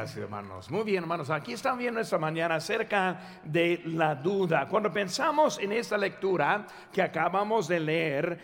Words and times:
Gracias, 0.00 0.22
hermanos. 0.22 0.70
Muy 0.70 0.82
bien, 0.84 1.02
hermanos. 1.02 1.28
Aquí 1.28 1.52
están 1.52 1.76
viendo 1.76 2.00
esta 2.00 2.16
mañana 2.16 2.54
acerca 2.54 3.20
de 3.44 3.82
la 3.84 4.14
duda. 4.14 4.66
Cuando 4.66 4.90
pensamos 4.90 5.58
en 5.58 5.72
esta 5.72 5.98
lectura 5.98 6.66
que 6.90 7.02
acabamos 7.02 7.68
de 7.68 7.80
leer, 7.80 8.38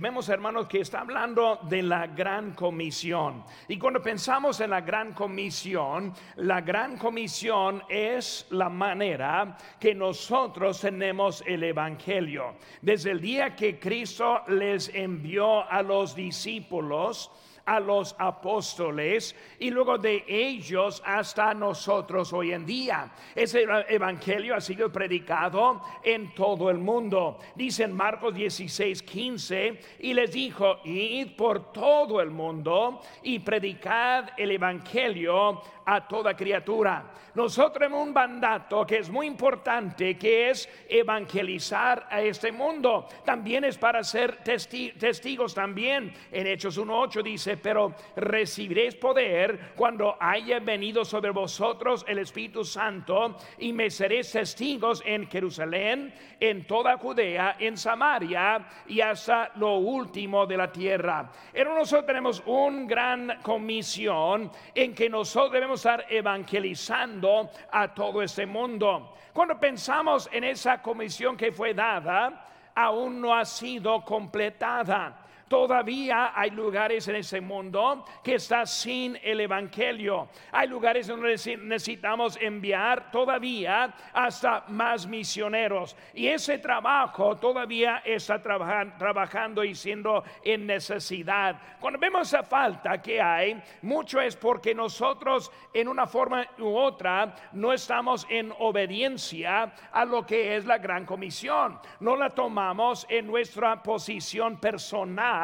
vemos, 0.00 0.28
hermanos, 0.28 0.66
que 0.66 0.80
está 0.80 1.00
hablando 1.00 1.60
de 1.62 1.82
la 1.82 2.08
gran 2.08 2.52
comisión. 2.52 3.42
Y 3.68 3.78
cuando 3.78 4.02
pensamos 4.02 4.60
en 4.60 4.68
la 4.68 4.82
gran 4.82 5.14
comisión, 5.14 6.12
la 6.36 6.60
gran 6.60 6.98
comisión 6.98 7.82
es 7.88 8.46
la 8.50 8.68
manera 8.68 9.56
que 9.80 9.94
nosotros 9.94 10.78
tenemos 10.78 11.42
el 11.46 11.64
Evangelio. 11.64 12.56
Desde 12.82 13.12
el 13.12 13.22
día 13.22 13.56
que 13.56 13.80
Cristo 13.80 14.42
les 14.48 14.90
envió 14.94 15.66
a 15.70 15.80
los 15.80 16.14
discípulos, 16.14 17.30
a 17.68 17.78
los 17.80 18.16
apóstoles 18.18 19.36
y 19.58 19.70
luego 19.70 19.98
de 19.98 20.24
ellos 20.26 21.02
hasta 21.04 21.52
nosotros 21.52 22.32
hoy 22.32 22.52
en 22.52 22.64
día. 22.64 23.10
Ese 23.34 23.66
evangelio 23.90 24.54
ha 24.54 24.60
sido 24.60 24.90
predicado 24.90 25.82
en 26.02 26.32
todo 26.34 26.70
el 26.70 26.78
mundo. 26.78 27.38
Dice 27.54 27.84
en 27.84 27.94
Marcos 27.94 28.34
16, 28.34 29.02
15, 29.02 29.80
y 30.00 30.14
les 30.14 30.32
dijo, 30.32 30.78
id 30.84 31.36
por 31.36 31.70
todo 31.70 32.22
el 32.22 32.30
mundo 32.30 33.02
y 33.22 33.38
predicad 33.40 34.30
el 34.38 34.52
evangelio 34.52 35.60
a 35.84 36.08
toda 36.08 36.34
criatura. 36.34 37.12
Nosotros 37.34 37.74
tenemos 37.74 38.06
un 38.06 38.12
mandato 38.12 38.84
que 38.86 38.98
es 38.98 39.08
muy 39.08 39.26
importante, 39.26 40.18
que 40.18 40.50
es 40.50 40.68
evangelizar 40.88 42.06
a 42.10 42.20
este 42.20 42.50
mundo. 42.50 43.06
También 43.24 43.64
es 43.64 43.78
para 43.78 44.02
ser 44.02 44.38
testigos 44.42 45.54
también. 45.54 46.12
En 46.32 46.46
Hechos 46.46 46.78
1.8 46.78 47.22
dice, 47.22 47.56
pero 47.62 47.94
recibiréis 48.16 48.94
poder 48.94 49.72
cuando 49.76 50.16
haya 50.18 50.60
venido 50.60 51.04
sobre 51.04 51.30
vosotros 51.30 52.04
el 52.08 52.18
Espíritu 52.18 52.64
Santo 52.64 53.36
y 53.58 53.72
me 53.72 53.90
seréis 53.90 54.32
testigos 54.32 55.02
en 55.04 55.28
Jerusalén, 55.28 56.12
en 56.40 56.66
toda 56.66 56.96
Judea, 56.98 57.56
en 57.58 57.76
Samaria 57.76 58.66
y 58.86 59.00
hasta 59.00 59.52
lo 59.56 59.76
último 59.76 60.46
de 60.46 60.56
la 60.56 60.70
tierra. 60.70 61.30
Pero 61.52 61.74
nosotros 61.74 62.06
tenemos 62.06 62.42
una 62.46 62.86
gran 62.86 63.38
comisión 63.42 64.50
en 64.74 64.94
que 64.94 65.08
nosotros 65.08 65.52
debemos 65.52 65.80
estar 65.80 66.06
evangelizando 66.08 67.50
a 67.70 67.92
todo 67.94 68.22
este 68.22 68.46
mundo. 68.46 69.14
Cuando 69.32 69.58
pensamos 69.58 70.28
en 70.32 70.44
esa 70.44 70.82
comisión 70.82 71.36
que 71.36 71.52
fue 71.52 71.74
dada, 71.74 72.46
aún 72.74 73.20
no 73.20 73.34
ha 73.34 73.44
sido 73.44 74.04
completada. 74.04 75.24
Todavía 75.48 76.32
hay 76.34 76.50
lugares 76.50 77.08
en 77.08 77.16
ese 77.16 77.40
mundo 77.40 78.04
que 78.22 78.34
está 78.34 78.66
sin 78.66 79.18
el 79.22 79.40
Evangelio. 79.40 80.28
Hay 80.52 80.68
lugares 80.68 81.06
donde 81.06 81.30
necesitamos 81.30 82.36
enviar 82.40 83.10
todavía 83.10 83.94
hasta 84.12 84.64
más 84.68 85.06
misioneros. 85.06 85.96
Y 86.12 86.26
ese 86.26 86.58
trabajo 86.58 87.36
todavía 87.36 88.02
está 88.04 88.42
trabajando 88.42 89.64
y 89.64 89.74
siendo 89.74 90.22
en 90.44 90.66
necesidad. 90.66 91.56
Cuando 91.80 91.98
vemos 91.98 92.28
esa 92.28 92.42
falta 92.42 93.00
que 93.00 93.20
hay, 93.20 93.62
mucho 93.82 94.20
es 94.20 94.36
porque 94.36 94.74
nosotros 94.74 95.50
en 95.72 95.88
una 95.88 96.06
forma 96.06 96.46
u 96.58 96.76
otra 96.76 97.34
no 97.52 97.72
estamos 97.72 98.26
en 98.28 98.52
obediencia 98.58 99.72
a 99.92 100.04
lo 100.04 100.26
que 100.26 100.56
es 100.56 100.66
la 100.66 100.76
gran 100.76 101.06
comisión. 101.06 101.78
No 102.00 102.16
la 102.16 102.28
tomamos 102.30 103.06
en 103.08 103.26
nuestra 103.26 103.82
posición 103.82 104.60
personal 104.60 105.37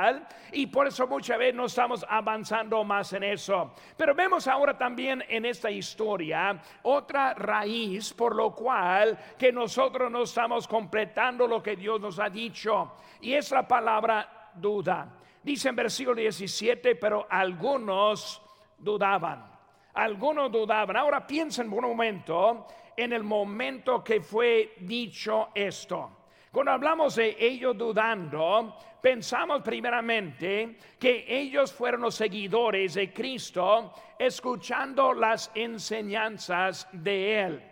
y 0.52 0.66
por 0.66 0.86
eso 0.86 1.06
muchas 1.06 1.38
veces 1.38 1.54
no 1.54 1.66
estamos 1.66 2.04
avanzando 2.08 2.82
más 2.84 3.12
en 3.12 3.24
eso. 3.24 3.74
Pero 3.96 4.14
vemos 4.14 4.46
ahora 4.46 4.76
también 4.76 5.24
en 5.28 5.44
esta 5.44 5.70
historia 5.70 6.60
otra 6.82 7.34
raíz 7.34 8.12
por 8.12 8.34
lo 8.34 8.54
cual 8.54 9.18
que 9.38 9.52
nosotros 9.52 10.10
no 10.10 10.22
estamos 10.22 10.66
completando 10.66 11.46
lo 11.46 11.62
que 11.62 11.76
Dios 11.76 12.00
nos 12.00 12.18
ha 12.18 12.28
dicho 12.28 12.92
y 13.20 13.34
es 13.34 13.50
la 13.50 13.66
palabra 13.66 14.50
duda. 14.54 15.08
Dice 15.42 15.68
en 15.68 15.76
versículo 15.76 16.16
17, 16.16 16.96
pero 16.96 17.26
algunos 17.28 18.40
dudaban. 18.78 19.52
Algunos 19.94 20.50
dudaban. 20.50 20.96
Ahora 20.96 21.26
piensen 21.26 21.70
por 21.70 21.84
un 21.84 21.90
momento 21.90 22.66
en 22.96 23.12
el 23.12 23.22
momento 23.22 24.02
que 24.02 24.20
fue 24.20 24.74
dicho 24.80 25.50
esto. 25.54 26.23
Cuando 26.54 26.70
hablamos 26.70 27.16
de 27.16 27.36
ellos 27.36 27.76
dudando, 27.76 28.76
pensamos 29.02 29.60
primeramente 29.60 30.78
que 31.00 31.24
ellos 31.26 31.72
fueron 31.72 32.02
los 32.02 32.14
seguidores 32.14 32.94
de 32.94 33.12
Cristo 33.12 33.92
escuchando 34.16 35.12
las 35.12 35.50
enseñanzas 35.56 36.86
de 36.92 37.40
Él. 37.40 37.62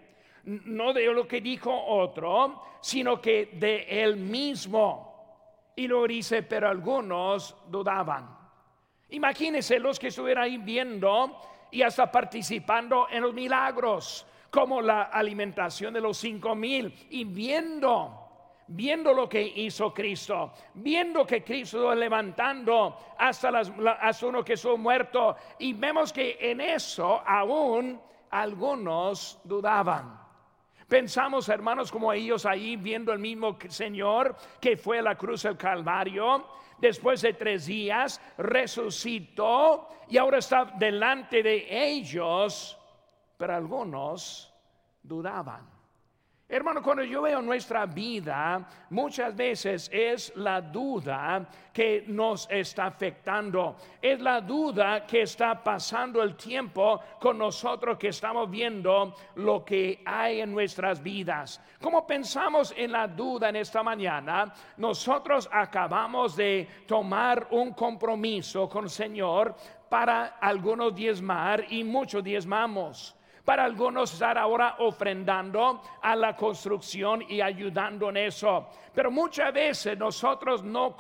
No 0.65 0.93
de 0.93 1.07
lo 1.13 1.29
que 1.29 1.41
dijo 1.41 1.73
otro, 1.73 2.61
sino 2.81 3.21
que 3.21 3.51
de 3.53 3.87
Él 4.03 4.17
mismo. 4.17 5.71
Y 5.77 5.87
lo 5.87 6.05
dice, 6.05 6.43
pero 6.43 6.69
algunos 6.69 7.55
dudaban. 7.69 8.37
Imagínense 9.11 9.79
los 9.79 9.97
que 9.97 10.09
estuvieran 10.09 10.43
ahí 10.43 10.57
viendo 10.57 11.41
y 11.71 11.83
hasta 11.83 12.11
participando 12.11 13.07
en 13.09 13.23
los 13.23 13.33
milagros, 13.33 14.27
como 14.51 14.83
la 14.83 15.03
alimentación 15.03 15.95
de 15.95 16.01
los 16.01 16.19
cinco 16.19 16.57
mil, 16.57 16.93
y 17.11 17.23
viendo 17.23 18.22
viendo 18.75 19.13
lo 19.13 19.29
que 19.29 19.43
hizo 19.43 19.93
Cristo, 19.93 20.53
viendo 20.75 21.27
que 21.27 21.45
Cristo 21.45 21.95
levantando 21.95 22.97
hasta, 23.19 23.51
las, 23.51 23.73
hasta 24.01 24.27
uno 24.27 24.45
que 24.45 24.57
son 24.57 24.81
muerto, 24.81 25.37
y 25.59 25.73
vemos 25.75 26.13
que 26.13 26.39
en 26.41 26.61
eso 26.61 27.23
aún 27.27 28.01
algunos 28.31 29.41
dudaban. 29.45 30.21
Pensamos, 30.89 31.49
hermanos, 31.49 31.91
como 31.91 32.13
ellos 32.13 32.45
ahí 32.45 32.77
viendo 32.77 33.13
el 33.13 33.19
mismo 33.19 33.57
Señor 33.69 34.37
que 34.61 34.77
fue 34.77 34.99
a 34.99 35.03
la 35.03 35.17
cruz 35.17 35.43
del 35.43 35.57
Calvario, 35.57 36.47
después 36.79 37.23
de 37.23 37.35
tres 37.35 37.67
días 37.67 38.21
resucitó 38.37 39.89
y 40.09 40.19
ahora 40.19 40.39
está 40.39 40.65
delante 40.79 41.43
de 41.43 41.67
ellos, 41.71 42.79
pero 43.37 43.55
algunos 43.55 44.53
dudaban. 45.03 45.82
Hermano, 46.55 46.83
cuando 46.83 47.03
yo 47.03 47.23
veo 47.23 47.41
nuestra 47.41 47.87
vida, 47.87 48.69
muchas 48.91 49.35
veces 49.35 49.89
es 49.91 50.37
la 50.37 50.61
duda 50.61 51.49
que 51.73 52.05
nos 52.07 52.47
está 52.51 52.85
afectando. 52.85 53.75
Es 54.03 54.21
la 54.21 54.39
duda 54.43 55.07
que 55.07 55.23
está 55.23 55.65
pasando 55.65 56.23
el 56.23 56.37
tiempo 56.37 57.01
con 57.19 57.39
nosotros 57.39 57.97
que 57.97 58.09
estamos 58.09 58.51
viendo 58.51 59.15
lo 59.37 59.65
que 59.65 60.03
hay 60.05 60.43
en 60.43 60.53
nuestras 60.53 61.03
vidas. 61.03 61.59
Como 61.81 62.07
pensamos 62.07 62.75
en 62.77 62.93
la 62.93 63.09
duda 63.09 63.49
en 63.49 63.57
esta 63.57 63.83
mañana, 63.83 64.53
nosotros 64.77 65.49
acabamos 65.51 66.37
de 66.37 66.69
tomar 66.87 67.49
un 67.53 67.73
compromiso 67.73 68.69
con 68.69 68.85
el 68.85 68.91
Señor 68.91 69.57
para 69.89 70.37
algunos 70.39 70.95
diezmar 70.95 71.65
y 71.73 71.83
muchos 71.83 72.23
diezmamos. 72.23 73.17
Para 73.45 73.65
algunos 73.65 74.13
estar 74.13 74.39
ahora 74.39 74.77
ofrendando 74.79 75.83
a 76.01 76.15
la 76.15 76.37
construcción 76.37 77.25
y 77.29 77.41
ayudando 77.41 78.11
en 78.11 78.19
eso. 78.19 78.69
Pero 78.95 79.11
muchas 79.11 79.53
veces 79.53 79.99
nosotros 79.99 80.63
no, 80.63 80.97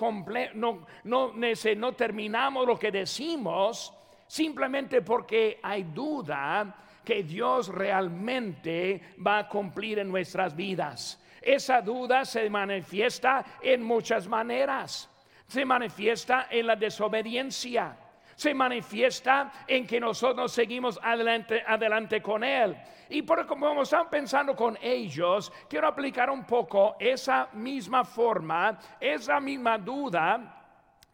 no, 0.55 0.87
no, 1.05 1.33
no 1.35 1.93
terminamos 1.93 2.67
lo 2.67 2.77
que 2.79 2.91
decimos 2.91 3.95
simplemente 4.27 5.03
porque 5.03 5.61
hay 5.63 5.85
duda 5.85 6.75
que 7.05 7.23
Dios 7.23 7.69
realmente 7.69 9.15
va 9.25 9.39
a 9.39 9.49
cumplir 9.49 10.01
en 10.01 10.09
nuestras 10.09 10.57
vidas. 10.57 11.23
Esa 11.41 11.81
duda 11.81 12.25
se 12.25 12.49
manifiesta 12.49 13.45
en 13.61 13.83
muchas 13.83 14.27
maneras. 14.27 15.09
Se 15.47 15.65
manifiesta 15.65 16.47
en 16.51 16.67
la 16.67 16.77
desobediencia 16.77 17.97
se 18.43 18.55
manifiesta 18.55 19.53
en 19.69 19.87
que 19.87 20.01
nosotros 20.01 20.51
seguimos 20.51 20.99
adelante, 21.01 21.63
adelante 21.65 22.21
con 22.21 22.43
Él. 22.43 22.77
Y 23.09 23.23
por 23.23 23.47
como 23.47 23.83
están 23.83 24.11
pensando 24.11 24.57
con 24.57 24.77
ellos, 24.83 25.53
quiero 25.69 25.87
aplicar 25.87 26.29
un 26.29 26.45
poco 26.45 26.97
esa 26.99 27.49
misma 27.53 28.05
forma, 28.05 28.77
esa 28.99 29.39
misma 29.39 29.79
duda 29.79 30.59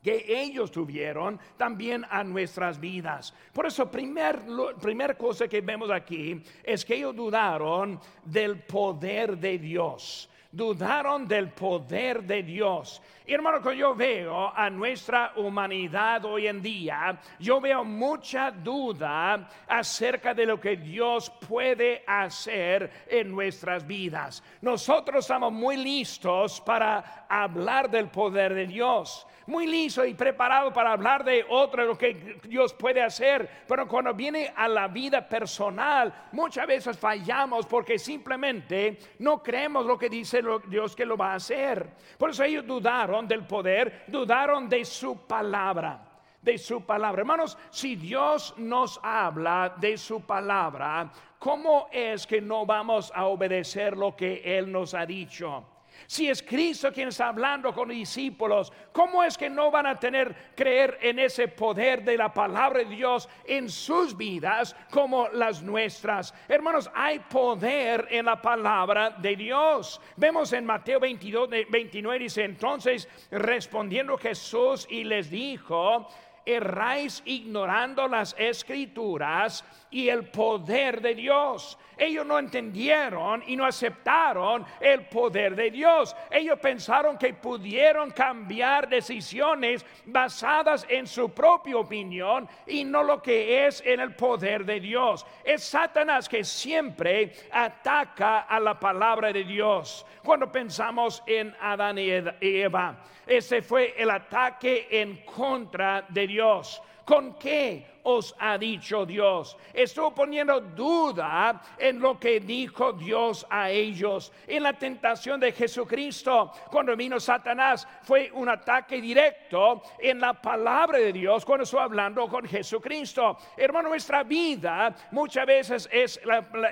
que 0.03 0.25
ellos 0.27 0.71
tuvieron 0.71 1.39
también 1.59 2.07
a 2.09 2.25
nuestras 2.25 2.81
vidas. 2.81 3.35
Por 3.53 3.67
eso, 3.67 3.91
primer, 3.91 4.41
primer 4.81 5.19
cosa 5.19 5.49
que 5.49 5.61
vemos 5.61 5.91
aquí 5.91 6.43
es 6.65 6.83
que 6.83 6.95
ellos 6.95 7.15
dudaron 7.15 8.01
del 8.25 8.63
poder 8.63 9.37
de 9.37 9.59
Dios 9.59 10.31
dudaron 10.51 11.27
del 11.29 11.51
poder 11.51 12.23
de 12.23 12.43
Dios. 12.43 13.03
Y 13.27 13.35
hermano, 13.35 13.61
cuando 13.61 13.79
yo 13.79 13.95
veo 13.95 14.51
a 14.55 14.71
nuestra 14.71 15.33
humanidad 15.37 16.25
hoy 16.25 16.47
en 16.47 16.63
día, 16.63 17.21
yo 17.39 17.61
veo 17.61 17.85
mucha 17.85 18.51
duda 18.51 19.49
acerca 19.67 20.33
de 20.33 20.47
lo 20.47 20.59
que 20.59 20.77
Dios 20.77 21.31
puede 21.47 22.03
hacer 22.07 22.91
en 23.07 23.31
nuestras 23.31 23.87
vidas. 23.87 24.43
Nosotros 24.63 25.25
estamos 25.25 25.53
muy 25.53 25.77
listos 25.77 26.61
para 26.63 27.27
hablar 27.29 27.91
del 27.91 28.09
poder 28.09 28.55
de 28.55 28.67
Dios 28.67 29.27
muy 29.49 29.67
listo 29.67 30.05
y 30.05 30.13
preparado 30.13 30.73
para 30.73 30.93
hablar 30.93 31.25
de 31.25 31.45
otro, 31.49 31.85
lo 31.87 31.97
que 31.97 32.39
Dios 32.45 32.75
puede 32.75 33.03
hacer, 33.03 33.49
pero 33.67 33.89
cuando 33.89 34.13
viene 34.13 34.53
a 34.55 34.69
la 34.69 34.89
vida 34.89 35.27
personal, 35.27 36.13
muchas 36.33 36.67
veces 36.67 36.99
fallamos 36.99 37.65
porque 37.65 37.99
simplemente 37.99 38.99
no 39.21 39.43
creemos 39.43 39.87
lo 39.87 39.99
que 39.99 40.11
dice 40.11 40.38
Dios 40.67 40.95
que 40.95 41.07
lo 41.07 41.17
va 41.17 41.33
a 41.33 41.37
hacer. 41.37 41.89
Por 42.17 42.31
eso 42.31 42.45
ellos 42.45 42.67
dudaron 42.67 43.27
del 43.27 43.47
poder, 43.47 44.05
dudaron 44.09 44.69
de 44.69 44.85
su 44.85 45.27
palabra 45.27 46.05
de 46.41 46.57
su 46.57 46.83
palabra. 46.83 47.21
Hermanos, 47.21 47.59
si 47.71 47.97
Dios 47.97 48.55
nos 48.57 49.01
habla 49.03 49.75
de 49.77 49.99
su 49.99 50.23
palabra, 50.23 51.11
¿cómo 51.39 51.89
es 51.93 52.27
que 52.27 52.41
no 52.41 52.65
vamos 52.65 53.13
a 53.15 53.27
obedecer 53.27 53.97
lo 53.97 54.15
que 54.17 54.41
Él 54.45 54.71
nos 54.71 54.95
ha 54.95 55.05
dicho? 55.05 55.65
Si 56.07 56.29
es 56.29 56.43
Cristo 56.43 56.93
quien 56.93 57.09
está 57.09 57.29
hablando 57.29 57.73
con 57.73 57.89
los 57.89 57.97
discípulos, 57.97 58.73
¿cómo 58.93 59.23
es 59.23 59.37
que 59.37 59.51
no 59.51 59.71
van 59.71 59.87
a 59.87 59.99
tener 59.99 60.53
creer 60.55 60.99
en 61.03 61.19
ese 61.19 61.49
poder 61.49 62.05
de 62.05 62.17
la 62.17 62.33
palabra 62.33 62.81
de 62.81 62.87
Dios 62.87 63.29
en 63.45 63.69
sus 63.69 64.17
vidas 64.17 64.75
como 64.91 65.29
las 65.29 65.63
nuestras? 65.63 66.35
Hermanos, 66.49 66.91
hay 66.95 67.19
poder 67.19 68.09
en 68.11 68.27
la 68.27 68.41
palabra 68.41 69.11
de 69.11 69.37
Dios. 69.37 70.01
Vemos 70.17 70.53
en 70.53 70.65
Mateo 70.65 71.01
22, 71.01 71.51
29 71.71 72.19
dice, 72.19 72.45
entonces 72.45 73.09
respondiendo 73.31 74.17
Jesús 74.17 74.87
y 74.91 75.05
les 75.05 75.31
dijo, 75.31 76.09
erráis 76.49 77.23
ignorando 77.27 78.09
las 78.09 78.35
escrituras 78.39 79.65
y 79.91 80.09
el 80.09 80.29
poder 80.29 81.01
de 81.01 81.15
Dios. 81.15 81.79
Ellos 81.97 82.25
no 82.25 82.39
entendieron 82.39 83.43
y 83.47 83.57
no 83.57 83.65
aceptaron 83.65 84.65
el 84.81 85.07
poder 85.07 85.57
de 85.57 85.71
Dios. 85.71 86.15
Ellos 86.31 86.59
pensaron 86.61 87.19
que 87.19 87.35
pudieron 87.35 88.13
cambiar 88.13 88.89
decisiones 88.89 89.85
basadas 90.07 90.87
en 90.89 91.07
su 91.07 91.31
propia 91.31 91.77
opinión 91.77 92.49
y 92.67 92.85
no 92.85 93.03
lo 93.03 93.21
que 93.21 93.67
es 93.67 93.83
en 93.85 93.99
el 93.99 94.15
poder 94.15 94.65
de 94.65 94.79
Dios. 94.79 95.27
Es 95.43 95.65
Satanás 95.65 96.29
que 96.29 96.45
siempre 96.45 97.33
ataca 97.51 98.41
a 98.41 98.61
la 98.61 98.79
palabra 98.79 99.33
de 99.33 99.43
Dios. 99.43 100.07
Cuando 100.23 100.53
pensamos 100.53 101.23
en 101.27 101.55
Adán 101.61 101.99
y 101.99 102.11
Eva, 102.41 102.97
ese 103.27 103.61
fue 103.61 103.95
el 103.99 104.11
ataque 104.11 104.87
en 104.91 105.25
contra 105.25 106.07
de 106.09 106.27
Dios. 106.27 106.81
¿Con 107.09 107.39
qué 107.39 107.87
os 108.03 108.35
ha 108.39 108.59
dicho 108.59 109.07
Dios? 109.07 109.57
Estuvo 109.73 110.15
poniendo 110.15 110.61
duda 110.61 111.59
en 111.79 112.01
lo 112.01 112.21
que 112.21 112.39
dijo 112.39 112.93
Dios 112.93 113.47
a 113.49 113.71
ellos. 113.71 114.31
En 114.47 114.65
la 114.65 114.75
tentación 114.75 115.41
de 115.41 115.53
Jesucristo, 115.53 116.53
cuando 116.71 116.95
vino 116.95 117.19
Satanás, 117.19 117.89
fue 118.03 118.31
un 118.35 118.51
ataque 118.51 119.01
directo 119.01 119.81
en 119.99 120.21
la 120.21 120.35
palabra 120.35 120.99
de 120.99 121.15
Dios 121.15 121.47
cuando 121.47 121.65
estuvo 121.65 121.81
hablando 121.81 122.29
con 122.29 122.47
Jesucristo. 122.47 123.39
Hermano, 123.57 123.89
nuestra 123.89 124.23
vida 124.23 124.95
muchas 125.13 125.47
veces 125.47 125.89
es 125.91 126.21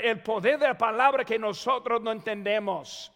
el 0.03 0.21
poder 0.21 0.59
de 0.59 0.69
la 0.69 0.77
palabra 0.77 1.25
que 1.25 1.39
nosotros 1.39 2.03
no 2.03 2.13
entendemos. 2.13 3.11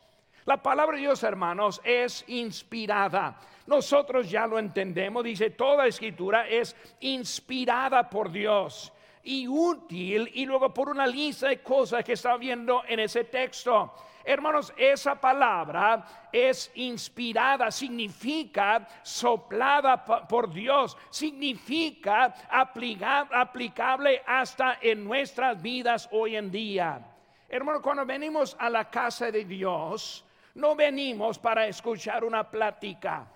La 0.47 0.57
palabra 0.57 0.97
de 0.97 1.03
Dios, 1.03 1.23
hermanos, 1.23 1.83
es 1.85 2.25
inspirada. 2.29 3.39
Nosotros 3.71 4.29
ya 4.29 4.49
lo 4.49 4.59
entendemos, 4.59 5.23
dice, 5.23 5.51
toda 5.51 5.87
escritura 5.87 6.49
es 6.49 6.75
inspirada 6.99 8.11
por 8.11 8.33
Dios 8.33 8.93
y 9.23 9.47
útil 9.47 10.29
y 10.35 10.45
luego 10.45 10.75
por 10.75 10.89
una 10.89 11.07
lista 11.07 11.47
de 11.47 11.63
cosas 11.63 12.03
que 12.03 12.15
está 12.15 12.37
viendo 12.37 12.83
en 12.89 12.99
ese 12.99 13.23
texto. 13.23 13.95
Hermanos, 14.25 14.75
esa 14.77 15.15
palabra 15.15 16.05
es 16.33 16.73
inspirada, 16.75 17.71
significa 17.71 18.89
soplada 19.05 20.05
por 20.05 20.53
Dios, 20.53 20.97
significa 21.09 22.35
aplicable 22.51 24.21
hasta 24.27 24.79
en 24.83 25.05
nuestras 25.05 25.63
vidas 25.63 26.09
hoy 26.11 26.35
en 26.35 26.51
día. 26.51 27.01
Hermanos, 27.49 27.83
cuando 27.83 28.05
venimos 28.05 28.57
a 28.59 28.69
la 28.69 28.91
casa 28.91 29.31
de 29.31 29.45
Dios, 29.45 30.25
no 30.57 30.75
venimos 30.75 31.39
para 31.39 31.69
escuchar 31.69 32.25
una 32.25 32.51
plática. 32.51 33.29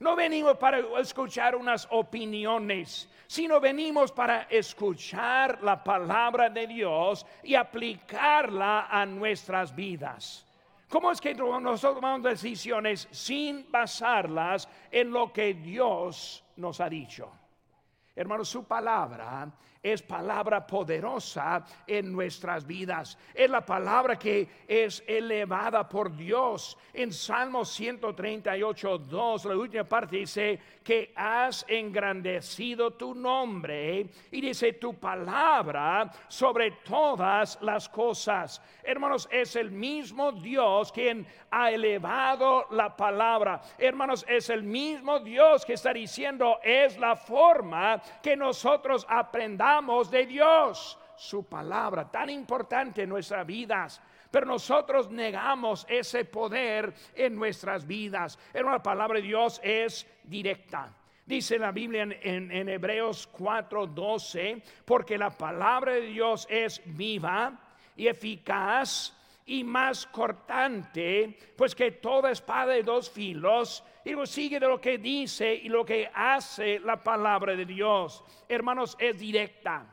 No 0.00 0.14
venimos 0.14 0.56
para 0.58 0.78
escuchar 1.00 1.56
unas 1.56 1.88
opiniones, 1.90 3.08
sino 3.26 3.58
venimos 3.60 4.12
para 4.12 4.42
escuchar 4.42 5.60
la 5.62 5.82
palabra 5.82 6.48
de 6.48 6.68
Dios 6.68 7.26
y 7.42 7.56
aplicarla 7.56 8.86
a 8.88 9.04
nuestras 9.04 9.74
vidas. 9.74 10.46
¿Cómo 10.88 11.10
es 11.10 11.20
que 11.20 11.34
nosotros 11.34 11.96
tomamos 11.96 12.22
decisiones 12.22 13.08
sin 13.10 13.70
basarlas 13.70 14.68
en 14.90 15.10
lo 15.10 15.32
que 15.32 15.54
Dios 15.54 16.44
nos 16.56 16.80
ha 16.80 16.88
dicho? 16.88 17.30
Hermanos, 18.14 18.48
su 18.48 18.64
palabra 18.64 19.50
es 19.82 20.02
palabra 20.02 20.66
poderosa 20.66 21.64
en 21.86 22.12
nuestras 22.12 22.66
vidas. 22.66 23.16
Es 23.34 23.48
la 23.48 23.64
palabra 23.64 24.18
que 24.18 24.48
es 24.66 25.02
elevada 25.06 25.88
por 25.88 26.14
Dios. 26.16 26.76
En 26.92 27.12
Salmo 27.12 27.64
138, 27.64 28.98
2, 28.98 29.44
la 29.44 29.56
última 29.56 29.84
parte 29.84 30.16
dice 30.16 30.58
que 30.82 31.12
has 31.14 31.64
engrandecido 31.68 32.94
tu 32.94 33.14
nombre 33.14 34.06
y 34.30 34.40
dice 34.40 34.72
tu 34.74 34.94
palabra 34.94 36.10
sobre 36.26 36.72
todas 36.82 37.58
las 37.60 37.88
cosas. 37.88 38.60
Hermanos, 38.82 39.28
es 39.30 39.54
el 39.56 39.70
mismo 39.70 40.32
Dios 40.32 40.90
quien 40.90 41.26
ha 41.50 41.70
elevado 41.70 42.66
la 42.70 42.96
palabra. 42.96 43.60
Hermanos, 43.78 44.24
es 44.28 44.50
el 44.50 44.62
mismo 44.62 45.20
Dios 45.20 45.64
que 45.64 45.74
está 45.74 45.92
diciendo 45.92 46.58
es 46.62 46.98
la 46.98 47.16
forma 47.16 48.02
que 48.22 48.36
nosotros 48.36 49.06
aprendamos 49.08 49.67
de 50.10 50.26
Dios, 50.26 50.98
su 51.16 51.44
palabra, 51.44 52.10
tan 52.10 52.30
importante 52.30 53.02
en 53.02 53.08
nuestras 53.10 53.46
vidas. 53.46 54.00
Pero 54.30 54.46
nosotros 54.46 55.10
negamos 55.10 55.86
ese 55.88 56.24
poder 56.24 56.94
en 57.14 57.34
nuestras 57.34 57.86
vidas. 57.86 58.38
En 58.54 58.64
una 58.66 58.82
palabra 58.82 59.16
de 59.20 59.26
Dios 59.26 59.60
es 59.62 60.06
directa. 60.24 60.92
Dice 61.26 61.58
la 61.58 61.72
Biblia 61.72 62.04
en, 62.04 62.12
en, 62.22 62.50
en 62.50 62.68
Hebreos 62.68 63.28
4:12, 63.32 64.62
porque 64.84 65.18
la 65.18 65.30
palabra 65.30 65.92
de 65.92 66.02
Dios 66.02 66.46
es 66.48 66.80
viva 66.86 67.52
y 67.94 68.06
eficaz 68.06 69.17
y 69.48 69.64
más 69.64 70.06
cortante, 70.06 71.36
pues 71.56 71.74
que 71.74 71.92
toda 71.92 72.30
espada 72.30 72.74
de 72.74 72.82
dos 72.82 73.10
filos, 73.10 73.82
y 74.04 74.12
lo 74.12 74.26
sigue 74.26 74.60
de 74.60 74.68
lo 74.68 74.80
que 74.80 74.98
dice 74.98 75.54
y 75.54 75.68
lo 75.68 75.84
que 75.84 76.10
hace 76.14 76.78
la 76.80 77.02
palabra 77.02 77.56
de 77.56 77.64
Dios. 77.64 78.22
Hermanos, 78.48 78.96
es 79.00 79.18
directa. 79.18 79.86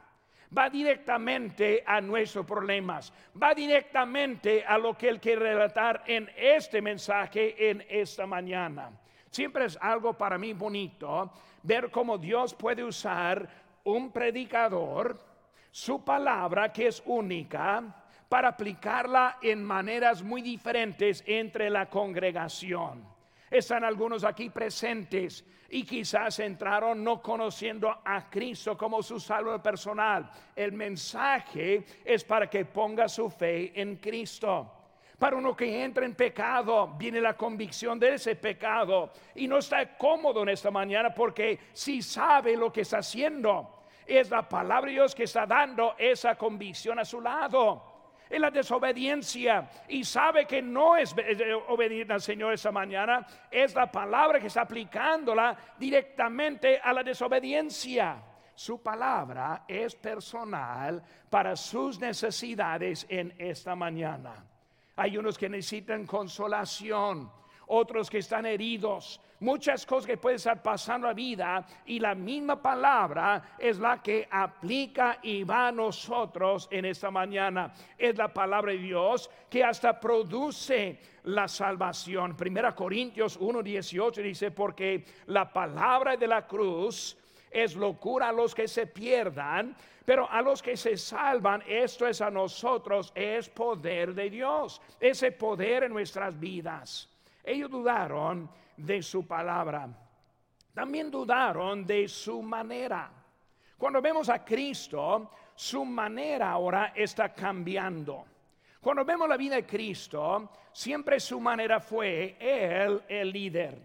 Va 0.55 0.69
directamente 0.69 1.83
a 1.85 1.99
nuestros 1.99 2.45
problemas, 2.45 3.11
va 3.41 3.53
directamente 3.53 4.63
a 4.63 4.77
lo 4.77 4.95
que 4.95 5.09
Él 5.09 5.19
quiere 5.19 5.53
relatar 5.53 6.03
en 6.05 6.29
este 6.37 6.81
mensaje, 6.81 7.69
en 7.69 7.83
esta 7.89 8.25
mañana. 8.25 8.91
Siempre 9.31 9.65
es 9.65 9.77
algo 9.81 10.13
para 10.13 10.37
mí 10.37 10.53
bonito 10.53 11.31
ver 11.63 11.89
cómo 11.91 12.17
Dios 12.17 12.53
puede 12.53 12.83
usar 12.83 13.49
un 13.85 14.11
predicador, 14.11 15.19
su 15.71 16.05
palabra 16.05 16.71
que 16.71 16.87
es 16.87 17.03
única, 17.05 18.04
para 18.29 18.49
aplicarla 18.49 19.37
en 19.41 19.63
maneras 19.63 20.23
muy 20.23 20.41
diferentes 20.41 21.23
entre 21.27 21.69
la 21.69 21.89
congregación. 21.89 23.15
Están 23.49 23.83
algunos 23.83 24.23
aquí 24.23 24.49
presentes 24.49 25.45
y 25.69 25.83
quizás 25.83 26.39
entraron 26.39 27.03
no 27.03 27.21
conociendo 27.21 27.95
a 28.03 28.29
Cristo 28.29 28.77
como 28.77 29.03
su 29.03 29.19
salvo 29.19 29.61
personal. 29.61 30.29
El 30.55 30.71
mensaje 30.73 31.85
es 32.03 32.23
para 32.23 32.49
que 32.49 32.65
ponga 32.65 33.07
su 33.07 33.29
fe 33.29 33.79
en 33.79 33.97
Cristo. 33.97 34.71
Para 35.17 35.37
uno 35.37 35.55
que 35.55 35.83
entra 35.83 36.05
en 36.05 36.13
pecado, 36.13 36.93
viene 36.97 37.21
la 37.21 37.37
convicción 37.37 37.97
de 37.97 38.15
ese 38.15 38.35
pecado 38.35 39.13
y 39.35 39.47
no 39.47 39.59
está 39.59 39.95
cómodo 39.97 40.43
en 40.43 40.49
esta 40.49 40.71
mañana 40.71 41.13
porque 41.13 41.59
si 41.71 42.01
sabe 42.01 42.57
lo 42.57 42.71
que 42.73 42.81
está 42.81 42.97
haciendo, 42.97 43.83
es 44.05 44.29
la 44.29 44.47
palabra 44.47 44.87
de 44.87 44.95
Dios 44.95 45.15
que 45.15 45.23
está 45.23 45.45
dando 45.45 45.95
esa 45.97 46.35
convicción 46.35 46.99
a 46.99 47.05
su 47.05 47.21
lado 47.21 47.94
en 48.29 48.41
la 48.41 48.51
desobediencia 48.51 49.69
y 49.87 50.03
sabe 50.03 50.45
que 50.45 50.61
no 50.61 50.95
es 50.95 51.15
obediente 51.67 52.13
al 52.13 52.21
Señor 52.21 52.53
esa 52.53 52.71
mañana, 52.71 53.25
es 53.49 53.73
la 53.75 53.91
palabra 53.91 54.39
que 54.39 54.47
está 54.47 54.61
aplicándola 54.61 55.57
directamente 55.77 56.79
a 56.79 56.93
la 56.93 57.03
desobediencia. 57.03 58.17
Su 58.53 58.81
palabra 58.81 59.65
es 59.67 59.95
personal 59.95 61.03
para 61.29 61.55
sus 61.55 61.99
necesidades 61.99 63.05
en 63.09 63.33
esta 63.37 63.75
mañana. 63.75 64.45
Hay 64.95 65.17
unos 65.17 65.37
que 65.37 65.49
necesitan 65.49 66.05
consolación, 66.05 67.29
otros 67.67 68.09
que 68.09 68.19
están 68.19 68.45
heridos, 68.45 69.19
muchas 69.39 69.85
cosas 69.85 70.07
que 70.07 70.17
pueden 70.17 70.37
estar 70.37 70.61
pasando 70.61 71.07
la 71.07 71.13
vida 71.13 71.65
y 71.85 71.99
la 71.99 72.15
misma 72.15 72.61
palabra 72.61 73.55
es 73.59 73.79
la 73.79 74.01
que 74.01 74.27
aplica 74.29 75.19
y 75.21 75.43
va 75.43 75.67
a 75.67 75.71
nosotros 75.71 76.67
en 76.71 76.85
esta 76.85 77.11
mañana. 77.11 77.73
Es 77.97 78.17
la 78.17 78.33
palabra 78.33 78.71
de 78.71 78.79
Dios 78.79 79.29
que 79.49 79.63
hasta 79.63 79.99
produce 79.99 80.99
la 81.23 81.47
salvación. 81.47 82.35
Primera 82.35 82.75
Corintios 82.75 83.39
1:18 83.39 84.21
dice, 84.21 84.51
porque 84.51 85.05
la 85.27 85.51
palabra 85.51 86.15
de 86.17 86.27
la 86.27 86.47
cruz 86.47 87.17
es 87.51 87.75
locura 87.75 88.29
a 88.29 88.33
los 88.33 88.53
que 88.53 88.67
se 88.67 88.85
pierdan, 88.85 89.75
pero 90.05 90.29
a 90.29 90.41
los 90.41 90.61
que 90.61 90.77
se 90.77 90.97
salvan, 90.97 91.63
esto 91.67 92.05
es 92.05 92.21
a 92.21 92.29
nosotros, 92.29 93.11
es 93.15 93.49
poder 93.49 94.13
de 94.13 94.29
Dios, 94.29 94.81
ese 94.99 95.31
poder 95.31 95.83
en 95.83 95.93
nuestras 95.93 96.39
vidas. 96.39 97.09
Ellos 97.43 97.71
dudaron 97.71 98.49
de 98.77 99.01
su 99.01 99.25
palabra. 99.25 99.89
También 100.73 101.09
dudaron 101.09 101.85
de 101.85 102.07
su 102.07 102.41
manera. 102.41 103.09
Cuando 103.77 104.01
vemos 104.01 104.29
a 104.29 104.43
Cristo, 104.43 105.31
su 105.55 105.85
manera 105.85 106.51
ahora 106.51 106.91
está 106.95 107.33
cambiando. 107.33 108.25
Cuando 108.81 109.03
vemos 109.03 109.27
la 109.27 109.37
vida 109.37 109.55
de 109.55 109.65
Cristo, 109.65 110.51
siempre 110.71 111.19
su 111.19 111.39
manera 111.39 111.79
fue 111.79 112.35
Él 112.39 113.01
el 113.07 113.31
líder, 113.31 113.79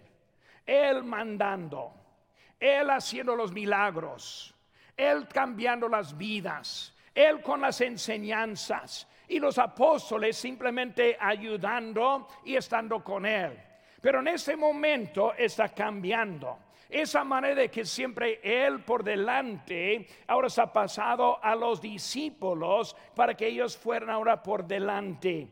Él 0.66 1.02
mandando, 1.04 1.94
Él 2.59 2.90
haciendo 2.90 3.35
los 3.35 3.52
milagros, 3.52 4.54
Él 4.97 5.26
cambiando 5.26 5.88
las 5.88 6.16
vidas, 6.16 6.94
Él 7.14 7.40
con 7.40 7.62
las 7.62 7.80
enseñanzas, 7.80 9.09
y 9.26 9.38
los 9.38 9.59
apóstoles 9.59 10.37
simplemente 10.37 11.16
ayudando 11.18 12.26
y 12.44 12.56
estando 12.56 13.02
con 13.02 13.25
Él. 13.25 13.56
Pero 14.00 14.21
en 14.21 14.28
ese 14.28 14.57
momento 14.57 15.35
está 15.35 15.69
cambiando. 15.69 16.59
Esa 16.88 17.23
manera 17.23 17.54
de 17.54 17.71
que 17.71 17.85
siempre 17.85 18.40
Él 18.42 18.80
por 18.80 19.04
delante 19.04 20.09
ahora 20.26 20.50
se 20.50 20.61
ha 20.61 20.73
pasado 20.73 21.38
a 21.42 21.54
los 21.54 21.80
discípulos 21.80 22.97
para 23.14 23.35
que 23.35 23.47
ellos 23.47 23.76
fueran 23.76 24.11
ahora 24.11 24.42
por 24.42 24.64
delante. 24.64 25.49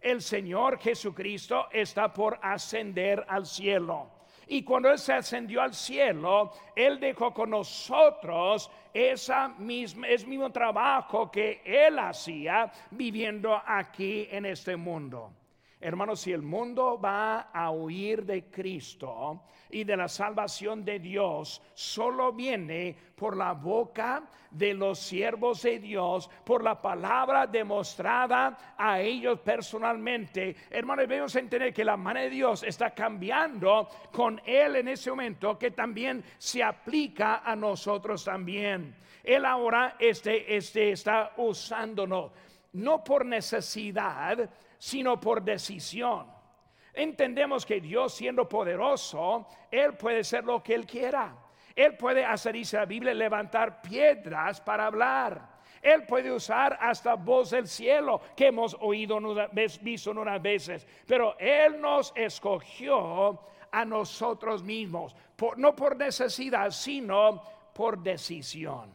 El 0.00 0.20
Señor 0.20 0.78
Jesucristo 0.78 1.68
está 1.70 2.12
por 2.12 2.38
ascender 2.42 3.24
al 3.28 3.46
cielo. 3.46 4.10
Y 4.48 4.64
cuando 4.64 4.90
Él 4.90 4.98
se 4.98 5.14
ascendió 5.14 5.62
al 5.62 5.72
cielo, 5.72 6.52
Él 6.76 7.00
dejó 7.00 7.32
con 7.32 7.50
nosotros 7.50 8.70
esa 8.92 9.48
misma, 9.48 10.08
ese 10.08 10.26
mismo 10.26 10.50
trabajo 10.50 11.30
que 11.30 11.62
Él 11.64 11.98
hacía 11.98 12.70
viviendo 12.90 13.58
aquí 13.64 14.28
en 14.30 14.44
este 14.44 14.76
mundo. 14.76 15.32
Hermanos, 15.82 16.20
si 16.20 16.32
el 16.32 16.42
mundo 16.42 16.98
va 16.98 17.50
a 17.52 17.72
huir 17.72 18.24
de 18.24 18.44
Cristo 18.44 19.42
y 19.68 19.82
de 19.82 19.96
la 19.96 20.06
salvación 20.06 20.84
de 20.84 21.00
Dios, 21.00 21.60
solo 21.74 22.32
viene 22.32 22.96
por 23.16 23.36
la 23.36 23.52
boca 23.52 24.22
de 24.48 24.74
los 24.74 25.00
siervos 25.00 25.62
de 25.62 25.80
Dios, 25.80 26.30
por 26.44 26.62
la 26.62 26.80
palabra 26.80 27.48
demostrada 27.48 28.74
a 28.78 29.00
ellos 29.00 29.40
personalmente. 29.40 30.54
Hermanos, 30.70 31.08
debemos 31.08 31.34
entender 31.34 31.74
que 31.74 31.84
la 31.84 31.96
mano 31.96 32.20
de 32.20 32.30
Dios 32.30 32.62
está 32.62 32.94
cambiando 32.94 33.88
con 34.12 34.40
Él 34.44 34.76
en 34.76 34.86
ese 34.86 35.10
momento, 35.10 35.58
que 35.58 35.72
también 35.72 36.22
se 36.38 36.62
aplica 36.62 37.38
a 37.38 37.56
nosotros 37.56 38.24
también. 38.24 38.94
Él 39.24 39.44
ahora 39.44 39.96
este, 39.98 40.56
este 40.56 40.92
está 40.92 41.32
usándonos, 41.38 42.30
no 42.72 43.04
por 43.04 43.24
necesidad, 43.26 44.48
sino 44.78 45.20
por 45.20 45.42
decisión. 45.42 46.26
Entendemos 46.94 47.64
que 47.64 47.80
Dios 47.80 48.14
siendo 48.14 48.48
poderoso, 48.48 49.46
Él 49.70 49.94
puede 49.94 50.24
ser 50.24 50.44
lo 50.44 50.62
que 50.62 50.74
Él 50.74 50.86
quiera. 50.86 51.34
Él 51.74 51.96
puede 51.96 52.24
hacer, 52.24 52.54
dice 52.54 52.76
la 52.76 52.84
Biblia, 52.84 53.14
levantar 53.14 53.80
piedras 53.80 54.60
para 54.60 54.86
hablar. 54.86 55.52
Él 55.80 56.04
puede 56.06 56.30
usar 56.30 56.78
hasta 56.80 57.14
voz 57.14 57.50
del 57.50 57.66
cielo 57.66 58.20
que 58.36 58.48
hemos 58.48 58.76
oído, 58.80 59.18
visto 59.80 60.10
unas 60.12 60.40
veces. 60.40 60.86
Pero 61.06 61.36
Él 61.38 61.80
nos 61.80 62.12
escogió 62.14 63.40
a 63.70 63.84
nosotros 63.84 64.62
mismos, 64.62 65.16
no 65.56 65.74
por 65.74 65.96
necesidad, 65.96 66.70
sino 66.70 67.42
por 67.74 67.98
decisión. 67.98 68.92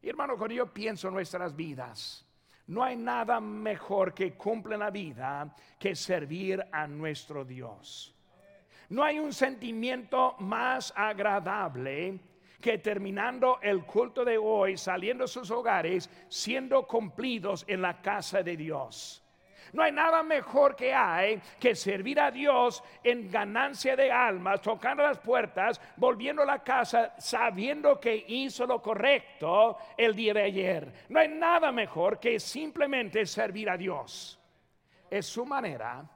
Y 0.00 0.08
hermano, 0.08 0.36
cuando 0.38 0.54
yo 0.54 0.72
pienso 0.72 1.08
en 1.08 1.14
nuestras 1.14 1.54
vidas, 1.54 2.23
no 2.66 2.82
hay 2.82 2.96
nada 2.96 3.40
mejor 3.40 4.14
que 4.14 4.34
cumple 4.34 4.76
la 4.76 4.90
vida 4.90 5.54
que 5.78 5.94
servir 5.94 6.64
a 6.72 6.86
nuestro 6.86 7.44
Dios. 7.44 8.14
No 8.88 9.02
hay 9.02 9.18
un 9.18 9.32
sentimiento 9.32 10.36
más 10.40 10.92
agradable 10.96 12.18
que 12.60 12.78
terminando 12.78 13.58
el 13.60 13.84
culto 13.84 14.24
de 14.24 14.38
hoy, 14.38 14.76
saliendo 14.76 15.24
de 15.24 15.28
sus 15.28 15.50
hogares, 15.50 16.08
siendo 16.28 16.86
cumplidos 16.86 17.64
en 17.68 17.82
la 17.82 18.00
casa 18.00 18.42
de 18.42 18.56
Dios. 18.56 19.23
No 19.74 19.82
hay 19.82 19.90
nada 19.90 20.22
mejor 20.22 20.76
que 20.76 20.94
hay 20.94 21.42
que 21.58 21.74
servir 21.74 22.20
a 22.20 22.30
Dios 22.30 22.80
en 23.02 23.28
ganancia 23.28 23.96
de 23.96 24.10
almas, 24.10 24.62
tocando 24.62 25.02
las 25.02 25.18
puertas, 25.18 25.80
volviendo 25.96 26.42
a 26.42 26.46
la 26.46 26.62
casa, 26.62 27.12
sabiendo 27.18 27.98
que 27.98 28.24
hizo 28.28 28.66
lo 28.66 28.80
correcto 28.80 29.76
el 29.96 30.14
día 30.14 30.32
de 30.32 30.42
ayer. 30.42 30.92
No 31.08 31.18
hay 31.18 31.26
nada 31.26 31.72
mejor 31.72 32.20
que 32.20 32.38
simplemente 32.38 33.26
servir 33.26 33.68
a 33.68 33.76
Dios. 33.76 34.38
Es 35.10 35.26
su 35.26 35.44
manera 35.44 36.08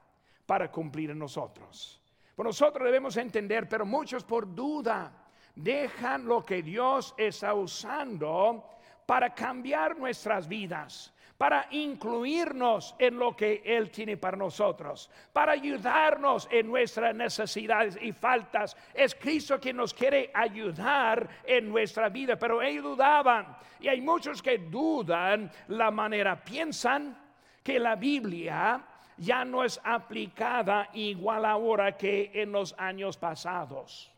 para 0.46 0.70
cumplir 0.70 1.10
en 1.10 1.18
nosotros. 1.18 2.00
Pues 2.36 2.46
nosotros 2.46 2.84
debemos 2.84 3.16
entender, 3.16 3.68
pero 3.68 3.84
muchos 3.84 4.22
por 4.22 4.54
duda 4.54 5.12
dejan 5.56 6.26
lo 6.26 6.44
que 6.44 6.62
Dios 6.62 7.12
está 7.18 7.54
usando 7.54 8.64
para 9.04 9.34
cambiar 9.34 9.98
nuestras 9.98 10.46
vidas 10.46 11.12
para 11.38 11.68
incluirnos 11.70 12.96
en 12.98 13.16
lo 13.16 13.36
que 13.36 13.62
Él 13.64 13.90
tiene 13.92 14.16
para 14.16 14.36
nosotros, 14.36 15.08
para 15.32 15.52
ayudarnos 15.52 16.48
en 16.50 16.66
nuestras 16.66 17.14
necesidades 17.14 17.96
y 18.02 18.10
faltas. 18.10 18.76
Es 18.92 19.14
Cristo 19.14 19.60
quien 19.60 19.76
nos 19.76 19.94
quiere 19.94 20.32
ayudar 20.34 21.28
en 21.44 21.68
nuestra 21.68 22.08
vida, 22.08 22.36
pero 22.36 22.60
ellos 22.60 22.82
dudaban. 22.82 23.56
Y 23.78 23.86
hay 23.86 24.00
muchos 24.00 24.42
que 24.42 24.58
dudan 24.58 25.48
la 25.68 25.92
manera, 25.92 26.42
piensan 26.42 27.16
que 27.62 27.78
la 27.78 27.94
Biblia 27.94 28.84
ya 29.16 29.44
no 29.44 29.62
es 29.62 29.80
aplicada 29.84 30.90
igual 30.94 31.44
ahora 31.44 31.96
que 31.96 32.32
en 32.34 32.50
los 32.50 32.74
años 32.76 33.16
pasados, 33.16 34.10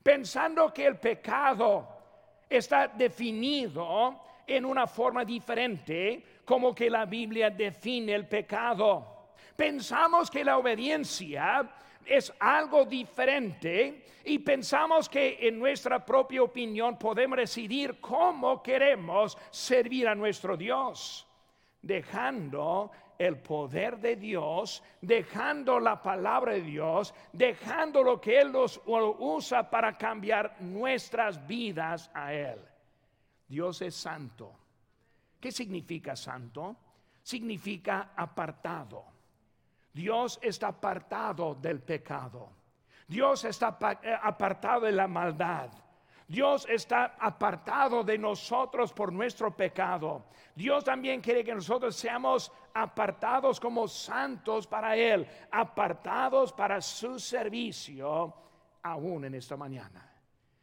pensando 0.00 0.72
que 0.72 0.86
el 0.86 0.96
pecado 0.96 1.88
está 2.48 2.86
definido 2.86 4.20
en 4.46 4.64
una 4.64 4.86
forma 4.86 5.24
diferente 5.24 6.22
como 6.44 6.74
que 6.74 6.90
la 6.90 7.04
Biblia 7.04 7.50
define 7.50 8.14
el 8.14 8.26
pecado. 8.26 9.32
Pensamos 9.56 10.30
que 10.30 10.44
la 10.44 10.58
obediencia 10.58 11.70
es 12.04 12.32
algo 12.40 12.84
diferente 12.84 14.04
y 14.24 14.38
pensamos 14.38 15.08
que 15.08 15.38
en 15.40 15.58
nuestra 15.58 16.04
propia 16.04 16.42
opinión 16.42 16.98
podemos 16.98 17.38
decidir 17.38 18.00
cómo 18.00 18.62
queremos 18.62 19.36
servir 19.50 20.08
a 20.08 20.14
nuestro 20.14 20.56
Dios, 20.56 21.26
dejando 21.80 22.90
el 23.18 23.36
poder 23.38 23.98
de 23.98 24.16
Dios, 24.16 24.82
dejando 25.00 25.78
la 25.78 26.02
palabra 26.02 26.54
de 26.54 26.62
Dios, 26.62 27.14
dejando 27.32 28.02
lo 28.02 28.20
que 28.20 28.40
Él 28.40 28.50
nos 28.50 28.80
usa 28.84 29.70
para 29.70 29.96
cambiar 29.96 30.56
nuestras 30.60 31.46
vidas 31.46 32.10
a 32.14 32.32
Él. 32.32 32.58
Dios 33.52 33.82
es 33.82 33.94
santo 33.94 34.62
¿Qué 35.42 35.50
significa 35.50 36.14
santo? 36.14 36.76
Significa 37.20 38.12
apartado. 38.16 39.04
Dios 39.92 40.38
está 40.40 40.68
apartado 40.68 41.56
del 41.56 41.80
pecado. 41.80 42.48
Dios 43.08 43.44
está 43.44 43.76
eh, 44.04 44.16
apartado 44.22 44.82
de 44.86 44.92
la 44.92 45.08
maldad. 45.08 45.68
Dios 46.28 46.64
está 46.70 47.16
apartado 47.18 48.04
de 48.04 48.16
nosotros 48.18 48.92
por 48.92 49.12
nuestro 49.12 49.54
pecado. 49.54 50.26
Dios 50.54 50.84
también 50.84 51.20
quiere 51.20 51.42
que 51.42 51.56
nosotros 51.56 51.96
seamos 51.96 52.52
apartados 52.72 53.58
como 53.58 53.88
santos 53.88 54.68
para 54.68 54.96
Él, 54.96 55.26
apartados 55.50 56.52
para 56.52 56.80
su 56.80 57.18
servicio, 57.18 58.32
aún 58.80 59.24
en 59.24 59.34
esta 59.34 59.56
mañana. 59.56 60.08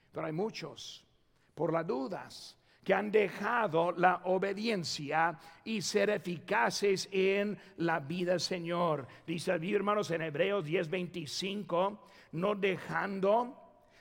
Pero 0.09 0.25
hay 0.25 0.33
muchos, 0.33 1.05
por 1.53 1.73
las 1.73 1.85
dudas, 1.85 2.55
que 2.83 2.93
han 2.93 3.11
dejado 3.11 3.91
la 3.91 4.21
obediencia 4.25 5.37
y 5.63 5.81
ser 5.81 6.09
eficaces 6.09 7.09
en 7.11 7.57
la 7.77 7.99
vida 7.99 8.39
Señor. 8.39 9.07
Dice 9.27 9.51
hermanos 9.51 10.11
en 10.11 10.21
Hebreos 10.21 10.65
10:25, 10.65 11.99
no 12.33 12.55
dejando 12.55 13.55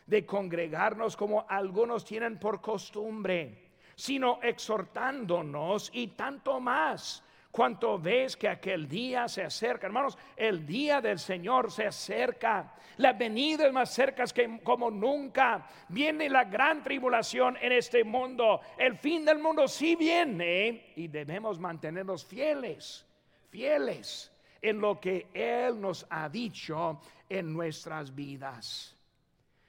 de 0.07 0.25
congregarnos 0.25 1.17
como 1.17 1.45
algunos 1.49 2.05
tienen 2.05 2.39
por 2.39 2.61
costumbre, 2.61 3.73
sino 3.95 4.41
exhortándonos 4.43 5.91
y 5.93 6.09
tanto 6.09 6.61
más 6.61 7.23
cuanto 7.51 7.99
ves 7.99 8.37
que 8.37 8.49
aquel 8.49 8.89
día 8.89 9.29
se 9.29 9.43
acerca. 9.43 9.87
Hermanos, 9.87 10.17
el 10.37 10.67
día 10.67 11.01
del 11.01 11.19
Señor 11.19 11.73
se 11.73 11.87
acerca. 11.87 12.75
La 12.99 13.13
venida 13.13 13.67
es 13.67 13.73
más 13.73 13.93
cerca 13.93 14.25
que 14.27 14.61
como 14.63 14.91
nunca. 14.91 15.67
Viene 15.89 16.29
la 16.29 16.45
gran 16.45 16.83
tribulación 16.83 17.57
en 17.61 17.73
este 17.73 18.05
mundo. 18.05 18.61
El 18.77 18.97
fin 18.97 19.25
del 19.25 19.39
mundo 19.39 19.67
sí 19.69 19.97
viene 19.97 20.93
y 20.97 21.09
debemos 21.09 21.59
mantenernos 21.59 22.25
fieles, 22.25 23.07
fieles 23.51 24.33
en 24.61 24.81
lo 24.81 25.01
que 25.01 25.29
Él 25.33 25.81
nos 25.81 26.07
ha 26.11 26.29
dicho 26.29 27.01
en 27.29 27.53
nuestras 27.53 28.15
vidas. 28.15 28.97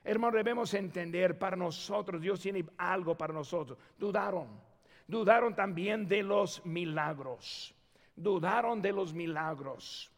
Hermanos, 0.03 0.37
debemos 0.37 0.73
entender 0.73 1.37
para 1.37 1.55
nosotros, 1.55 2.21
Dios 2.21 2.39
tiene 2.39 2.65
algo 2.77 3.15
para 3.15 3.33
nosotros. 3.33 3.77
Dudaron 3.97 4.68
Dudaron 5.09 5.55
también 5.55 6.07
de 6.07 6.21
los 6.21 6.63
milagros. 6.67 7.73
Dudaron 8.15 8.79
de 8.79 8.91
los 8.91 9.11
milagros. 9.11 10.11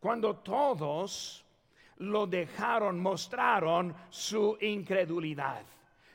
Cuando 0.00 0.38
todos 0.38 1.44
lo 1.98 2.26
dejaron, 2.26 2.98
mostraron 2.98 3.94
su 4.08 4.58
incredulidad. 4.60 5.62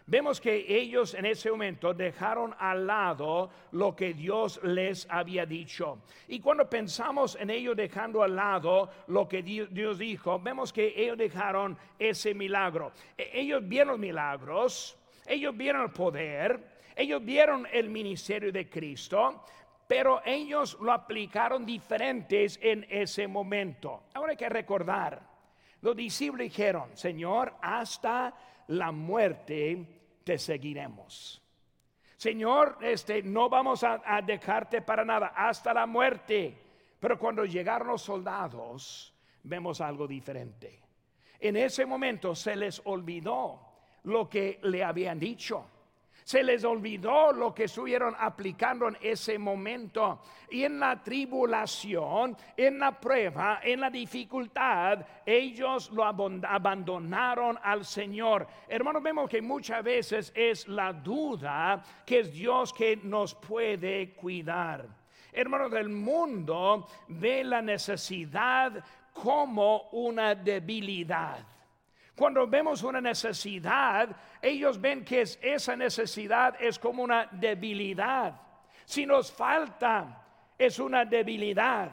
Vemos 0.06 0.42
que 0.42 0.66
ellos 0.68 1.14
en 1.14 1.28
ese 1.28 1.50
momento 1.50 1.94
dejaron 1.94 2.54
al 2.60 2.86
lado 2.86 3.50
lo 3.72 3.96
que 3.96 4.14
Dios 4.14 4.60
les 4.62 5.08
había 5.10 5.46
dicho. 5.46 6.00
Y 6.28 6.42
cuando 6.42 6.70
pensamos 6.70 7.38
en 7.40 7.50
ellos 7.50 7.78
dejando 7.78 8.22
al 8.22 8.36
lado 8.36 8.90
lo 9.08 9.30
que 9.30 9.42
Dios 9.42 9.98
dijo, 9.98 10.40
vemos 10.40 10.74
que 10.74 10.94
ellos 10.94 11.18
dejaron 11.18 11.78
ese 11.98 12.34
milagro. 12.34 12.92
E-, 13.18 13.32
ellos 13.34 13.66
vieron 13.66 13.98
milagros, 13.98 14.98
ellos 15.26 15.56
vieron 15.56 15.84
el 15.84 15.92
poder, 15.92 16.75
ellos 16.96 17.24
vieron 17.24 17.68
el 17.72 17.90
ministerio 17.90 18.52
de 18.52 18.70
Cristo, 18.70 19.44
pero 19.88 20.22
ellos 20.25 20.78
lo 20.80 20.92
aplicaron 20.92 21.66
diferentes 21.66 22.58
en 22.62 22.86
ese 22.90 23.28
momento. 23.28 24.06
Ahora 24.14 24.32
hay 24.32 24.38
que 24.38 24.50
recordar, 24.50 25.22
los 25.82 25.96
discípulos 25.96 26.46
dijeron, 26.46 26.96
Señor, 26.96 27.56
hasta 27.62 28.34
la 28.68 28.92
muerte 28.92 30.20
te 30.24 30.38
seguiremos. 30.38 31.42
Señor, 32.18 32.78
este, 32.82 33.22
no 33.22 33.50
vamos 33.50 33.84
a, 33.84 34.02
a 34.04 34.22
dejarte 34.22 34.82
para 34.82 35.06
nada, 35.06 35.34
hasta 35.36 35.74
la 35.74 35.86
muerte. 35.86 36.58
Pero 37.00 37.20
cuando 37.20 37.46
llegaron 37.46 37.90
los 37.90 38.02
soldados, 38.02 39.14
vemos 39.44 39.82
algo 39.82 40.08
diferente. 40.08 40.82
En 41.40 41.56
ese 41.58 41.86
momento 41.86 42.34
se 42.34 42.56
les 42.56 42.82
olvidó 42.86 43.60
lo 44.04 44.28
que 44.28 44.60
le 44.64 44.84
habían 44.84 45.20
dicho. 45.20 45.68
Se 46.25 46.41
les 46.41 46.63
olvidó 46.63 47.32
lo 47.32 47.53
que 47.53 47.65
estuvieron 47.65 48.15
aplicando 48.17 48.88
en 48.88 48.98
ese 49.00 49.38
momento. 49.38 50.22
Y 50.50 50.63
en 50.63 50.79
la 50.79 51.03
tribulación, 51.03 52.36
en 52.58 52.79
la 52.79 53.00
prueba, 53.00 53.60
en 53.63 53.79
la 53.79 53.91
dificultad, 53.91 55.05
ellos 55.24 55.91
lo 55.91 56.03
abandonaron 56.03 57.60
al 57.62 57.86
Señor. 57.86 58.48
Hermanos, 58.67 59.03
vemos 59.03 59.29
que 59.29 59.39
muchas 59.39 59.84
veces 59.84 60.34
es 60.36 60.67
la 60.67 60.94
duda 60.94 61.84
que 62.03 62.22
es 62.22 62.34
Dios 62.34 62.74
que 62.74 62.98
nos 62.98 63.36
puede 63.36 64.15
cuidar. 64.15 64.88
Hermanos, 65.32 65.70
del 65.70 65.89
mundo 65.89 66.88
ve 67.08 67.44
la 67.44 67.62
necesidad 67.62 68.84
como 69.13 69.89
una 69.91 70.34
debilidad. 70.34 71.46
Cuando 72.16 72.48
vemos 72.48 72.82
una 72.84 73.02
necesidad, 73.02 74.16
ellos 74.42 74.80
ven 74.80 75.04
que 75.04 75.22
esa 75.22 75.76
necesidad 75.76 76.56
es 76.62 76.80
como 76.80 77.04
una 77.04 77.28
debilidad. 77.32 78.42
Si 78.86 79.06
nos 79.06 79.32
falta, 79.32 80.24
es 80.58 80.80
una 80.80 81.04
debilidad. 81.04 81.92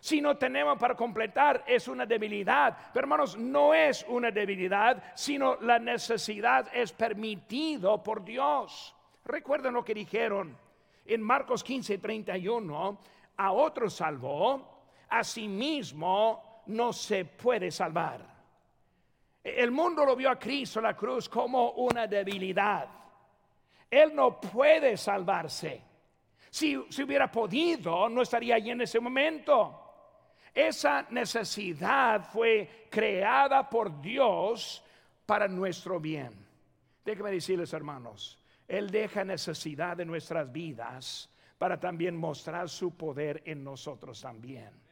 Si 0.00 0.20
no 0.20 0.38
tenemos 0.38 0.78
para 0.78 0.94
completar, 0.94 1.64
es 1.66 1.86
una 1.86 2.06
debilidad. 2.06 2.76
Pero 2.94 3.04
hermanos, 3.04 3.36
no 3.36 3.74
es 3.74 4.06
una 4.08 4.30
debilidad, 4.30 5.12
sino 5.14 5.56
la 5.56 5.78
necesidad 5.78 6.68
es 6.72 6.92
permitido 6.92 8.02
por 8.02 8.24
Dios. 8.24 8.94
Recuerden 9.24 9.74
lo 9.74 9.84
que 9.84 9.92
dijeron 9.92 10.56
en 11.04 11.20
Marcos 11.20 11.62
15, 11.62 11.98
31. 11.98 12.98
A 13.36 13.52
otro 13.52 13.90
salvó, 13.90 14.82
a 15.10 15.22
sí 15.22 15.46
mismo 15.46 16.62
no 16.66 16.92
se 16.92 17.24
puede 17.24 17.70
salvar. 17.70 18.37
El 19.56 19.70
mundo 19.70 20.04
lo 20.04 20.16
vio 20.16 20.30
a 20.30 20.38
Cristo 20.38 20.80
la 20.80 20.96
cruz 20.96 21.28
como 21.28 21.70
una 21.72 22.06
debilidad. 22.06 22.88
Él 23.90 24.14
no 24.14 24.40
puede 24.40 24.96
salvarse. 24.96 25.82
Si, 26.50 26.78
si 26.88 27.02
hubiera 27.02 27.30
podido, 27.30 28.08
no 28.08 28.22
estaría 28.22 28.56
allí 28.56 28.70
en 28.70 28.82
ese 28.82 29.00
momento. 29.00 29.84
Esa 30.54 31.06
necesidad 31.10 32.24
fue 32.32 32.86
creada 32.90 33.68
por 33.68 34.00
Dios 34.00 34.84
para 35.24 35.46
nuestro 35.46 36.00
bien. 36.00 36.32
Déjenme 37.04 37.30
decirles, 37.30 37.72
hermanos, 37.72 38.38
Él 38.66 38.90
deja 38.90 39.24
necesidad 39.24 39.96
de 39.96 40.04
nuestras 40.04 40.50
vidas 40.50 41.30
para 41.58 41.78
también 41.78 42.16
mostrar 42.16 42.68
su 42.68 42.96
poder 42.96 43.42
en 43.44 43.62
nosotros 43.64 44.20
también 44.20 44.87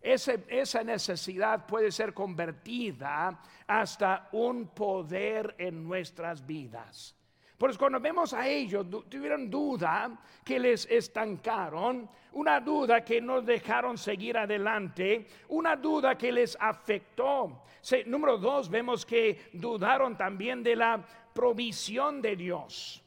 esa 0.00 0.84
necesidad 0.84 1.66
puede 1.66 1.90
ser 1.90 2.14
convertida 2.14 3.40
hasta 3.66 4.28
un 4.32 4.68
poder 4.68 5.54
en 5.58 5.82
nuestras 5.86 6.44
vidas. 6.44 7.14
Por 7.58 7.70
eso 7.70 7.78
cuando 7.80 7.98
vemos 7.98 8.32
a 8.32 8.46
ellos, 8.46 8.86
tuvieron 9.08 9.50
duda 9.50 10.16
que 10.44 10.60
les 10.60 10.86
estancaron, 10.86 12.08
una 12.32 12.60
duda 12.60 13.04
que 13.04 13.20
no 13.20 13.42
dejaron 13.42 13.98
seguir 13.98 14.38
adelante, 14.38 15.26
una 15.48 15.74
duda 15.74 16.16
que 16.16 16.30
les 16.30 16.56
afectó. 16.60 17.64
número 18.06 18.38
dos, 18.38 18.70
vemos 18.70 19.04
que 19.04 19.50
dudaron 19.52 20.16
también 20.16 20.62
de 20.62 20.76
la 20.76 21.04
provisión 21.34 22.22
de 22.22 22.36
Dios. 22.36 23.02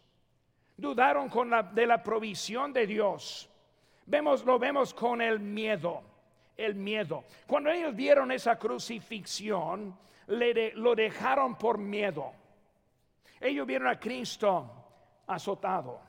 Dudaron 0.76 1.30
con 1.30 1.50
la, 1.50 1.64
de 1.64 1.88
la 1.88 2.04
provisión 2.04 2.74
de 2.74 2.86
Dios. 2.86 3.50
Vemos, 4.06 4.44
lo 4.44 4.60
vemos 4.60 4.94
con 4.94 5.22
el 5.22 5.40
miedo 5.40 6.11
el 6.58 6.76
miedo. 6.76 7.24
Cuando 7.48 7.70
ellos 7.70 7.96
vieron 7.96 8.32
esa 8.32 8.58
crucifixión, 8.58 9.98
le 10.28 10.74
lo 10.74 10.96
dejaron 10.96 11.56
por 11.56 11.78
miedo. 11.78 12.34
Ellos 13.40 13.66
vieron 13.66 13.88
a 13.88 14.00
Cristo 14.00 14.70
azotado, 15.28 16.00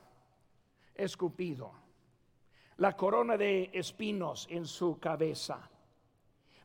escupido, 0.93 1.71
la 2.77 2.95
corona 2.95 3.37
de 3.37 3.71
espinos 3.73 4.47
en 4.49 4.65
su 4.65 4.99
cabeza. 4.99 5.69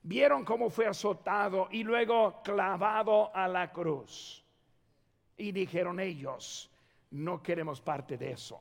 Vieron 0.02 0.44
cómo 0.44 0.70
fue 0.70 0.86
azotado 0.86 1.68
y 1.70 1.82
luego 1.82 2.40
clavado 2.42 3.34
a 3.34 3.48
la 3.48 3.72
cruz. 3.72 4.44
Y 5.36 5.52
dijeron 5.52 6.00
ellos, 6.00 6.70
no 7.10 7.42
queremos 7.42 7.80
parte 7.80 8.16
de 8.16 8.32
eso. 8.32 8.60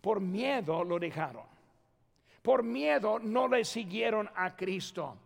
Por 0.00 0.20
miedo 0.20 0.84
lo 0.84 0.98
dejaron 0.98 1.53
por 2.44 2.62
miedo 2.62 3.18
no 3.18 3.48
le 3.48 3.64
siguieron 3.64 4.30
a 4.34 4.54
Cristo. 4.54 5.16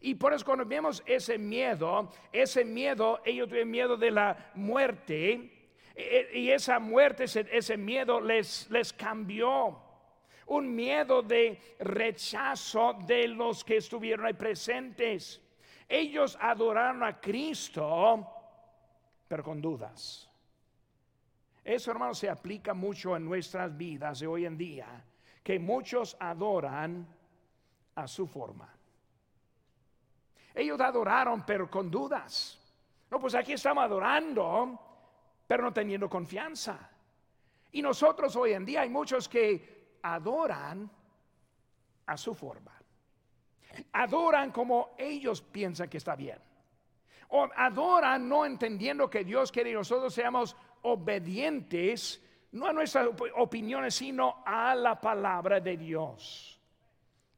Y 0.00 0.16
por 0.16 0.34
eso 0.34 0.44
cuando 0.44 0.66
vemos 0.66 1.04
ese 1.06 1.38
miedo, 1.38 2.10
ese 2.32 2.64
miedo, 2.64 3.20
ellos 3.24 3.48
tuvieron 3.48 3.70
miedo 3.70 3.96
de 3.96 4.10
la 4.10 4.50
muerte. 4.54 5.68
E, 5.94 6.28
e, 6.32 6.38
y 6.40 6.50
esa 6.50 6.80
muerte, 6.80 7.24
ese, 7.24 7.76
miedo 7.76 8.20
les, 8.20 8.68
les 8.72 8.92
cambió. 8.92 9.80
Un 10.46 10.74
miedo 10.74 11.22
de 11.22 11.76
rechazo 11.78 12.94
de 13.06 13.28
los 13.28 13.62
que 13.62 13.76
estuvieron 13.76 14.26
ahí 14.26 14.34
presentes. 14.34 15.40
Ellos 15.88 16.36
adoraron 16.40 17.04
a 17.04 17.20
Cristo, 17.20 18.26
pero 19.28 19.44
con 19.44 19.60
dudas. 19.60 20.28
Eso, 21.62 21.92
hermano, 21.92 22.14
se 22.14 22.28
aplica 22.28 22.74
mucho 22.74 23.16
en 23.16 23.24
nuestras 23.24 23.74
vidas 23.76 24.18
de 24.18 24.26
hoy 24.26 24.44
en 24.44 24.58
día 24.58 25.04
que 25.44 25.58
muchos 25.58 26.16
adoran 26.18 27.06
a 27.94 28.08
su 28.08 28.26
forma. 28.26 28.74
Ellos 30.54 30.80
adoraron, 30.80 31.44
pero 31.44 31.70
con 31.70 31.90
dudas. 31.90 32.58
No, 33.10 33.20
pues 33.20 33.34
aquí 33.34 33.52
estamos 33.52 33.84
adorando, 33.84 34.80
pero 35.46 35.64
no 35.64 35.72
teniendo 35.72 36.08
confianza. 36.08 36.90
Y 37.72 37.82
nosotros 37.82 38.34
hoy 38.36 38.54
en 38.54 38.64
día 38.64 38.80
hay 38.80 38.88
muchos 38.88 39.28
que 39.28 39.98
adoran 40.02 40.90
a 42.06 42.16
su 42.16 42.34
forma. 42.34 42.72
Adoran 43.92 44.50
como 44.50 44.94
ellos 44.96 45.42
piensan 45.42 45.90
que 45.90 45.98
está 45.98 46.16
bien. 46.16 46.38
O 47.28 47.48
adoran 47.54 48.26
no 48.26 48.46
entendiendo 48.46 49.10
que 49.10 49.24
Dios 49.24 49.52
quiere 49.52 49.70
que 49.70 49.76
nosotros 49.76 50.14
seamos 50.14 50.56
obedientes 50.82 52.23
no 52.54 52.68
a 52.68 52.72
nuestras 52.72 53.08
opiniones, 53.36 53.96
sino 53.96 54.42
a 54.46 54.76
la 54.76 55.00
palabra 55.00 55.58
de 55.60 55.76
Dios. 55.76 56.60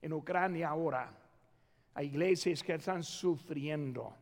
En 0.03 0.13
Ucrania 0.13 0.69
ahora 0.69 1.11
hay 1.95 2.09
iglesias 2.09 2.63
que 2.63 2.75
están 2.75 3.03
sufriendo, 3.03 4.15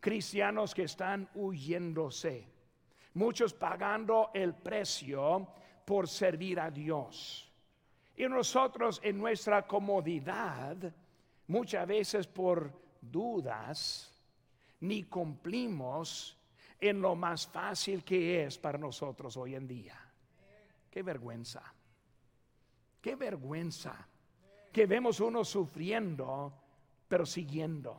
cristianos 0.00 0.74
que 0.74 0.82
están 0.82 1.28
huyéndose, 1.36 2.44
muchos 3.14 3.54
pagando 3.54 4.30
el 4.34 4.54
precio 4.54 5.46
por 5.84 6.08
servir 6.08 6.58
a 6.58 6.72
Dios. 6.72 7.48
Y 8.16 8.28
nosotros 8.28 9.00
en 9.04 9.18
nuestra 9.18 9.64
comodidad, 9.64 10.76
muchas 11.46 11.86
veces 11.86 12.26
por 12.26 12.72
dudas, 13.00 14.12
ni 14.80 15.04
cumplimos 15.04 16.36
en 16.80 17.00
lo 17.00 17.14
más 17.14 17.46
fácil 17.46 18.02
que 18.02 18.42
es 18.42 18.58
para 18.58 18.76
nosotros 18.76 19.36
hoy 19.36 19.54
en 19.54 19.68
día. 19.68 20.05
Qué 20.90 21.02
vergüenza. 21.02 21.62
Qué 23.00 23.14
vergüenza 23.14 24.08
que 24.76 24.84
vemos 24.84 25.20
uno 25.20 25.42
sufriendo, 25.42 26.52
pero 27.08 27.24
siguiendo. 27.24 27.96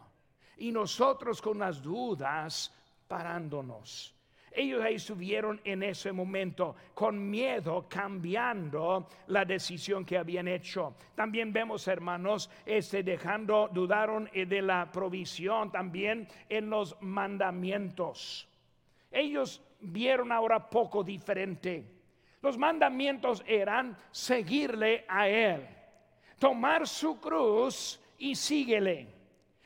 Y 0.58 0.71
nosotros 0.71 1.41
con 1.41 1.58
las 1.58 1.82
dudas 1.82 2.71
parándonos. 3.08 4.13
Ellos 4.52 4.84
ahí 4.84 4.93
estuvieron 4.93 5.60
en 5.63 5.82
ese 5.82 6.12
momento 6.12 6.76
con 6.93 7.32
miedo, 7.32 7.88
cambiando 7.89 9.08
la 9.26 9.43
decisión 9.43 10.06
que 10.06 10.19
habían 10.19 10.47
hecho. 10.47 10.95
También 11.15 11.52
vemos, 11.52 11.88
hermanos, 11.88 12.50
este 12.63 13.02
dejando, 13.02 13.69
dudaron 13.73 14.30
eh, 14.32 14.45
de 14.45 14.62
la 14.62 14.91
provisión, 14.91 15.71
también 15.71 16.28
en 16.47 16.69
los 16.69 16.95
mandamientos. 17.02 18.47
Ellos 19.10 19.63
vieron 19.80 20.32
ahora 20.32 20.69
poco 20.69 21.04
diferente. 21.04 21.97
Los 22.48 22.58
mandamientos 22.58 23.44
eran 23.46 23.98
seguirle 24.10 25.04
a 25.10 25.28
Él, 25.28 25.68
tomar 26.40 26.88
su 26.88 27.20
cruz 27.20 28.00
y 28.18 28.36
síguele. 28.36 29.06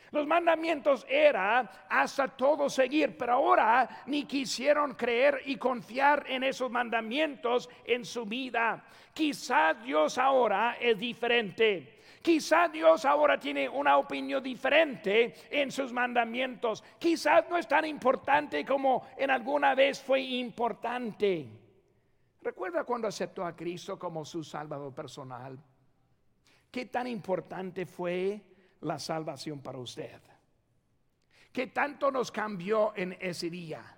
Los 0.09 0.25
mandamientos 0.25 1.05
era 1.07 1.85
hasta 1.87 2.27
todo 2.29 2.71
seguir, 2.71 3.15
pero 3.15 3.33
ahora 3.33 3.87
ni 4.07 4.25
quisieron 4.25 4.95
creer 4.95 5.43
y 5.45 5.57
confiar 5.57 6.25
en 6.27 6.43
esos 6.43 6.71
mandamientos 6.71 7.69
en 7.85 8.03
su 8.03 8.25
vida. 8.25 8.83
Quizás 9.13 9.83
Dios 9.83 10.17
ahora 10.17 10.75
es 10.81 10.97
diferente. 10.97 11.99
Quizás 12.23 12.71
Dios 12.71 13.05
ahora 13.05 13.39
tiene 13.39 13.69
una 13.69 13.97
opinión 13.97 14.41
diferente 14.41 15.35
en 15.51 15.71
sus 15.71 15.93
mandamientos. 15.93 16.83
Quizás 16.97 17.47
no 17.47 17.57
es 17.57 17.67
tan 17.67 17.85
importante 17.85 18.65
como 18.65 19.07
en 19.17 19.29
alguna 19.29 19.75
vez 19.75 20.01
fue 20.01 20.21
importante. 20.21 21.60
¿Recuerda 22.41 22.83
cuando 22.83 23.07
aceptó 23.07 23.45
a 23.45 23.55
Cristo 23.55 23.97
como 23.99 24.25
su 24.25 24.43
Salvador 24.43 24.93
personal? 24.93 25.59
¿Qué 26.71 26.85
tan 26.85 27.07
importante 27.07 27.85
fue 27.85 28.41
la 28.81 28.99
salvación 28.99 29.61
para 29.61 29.77
usted. 29.77 30.19
Que 31.51 31.67
tanto 31.67 32.11
nos 32.11 32.31
cambió 32.31 32.93
en 32.95 33.17
ese 33.19 33.49
día. 33.49 33.97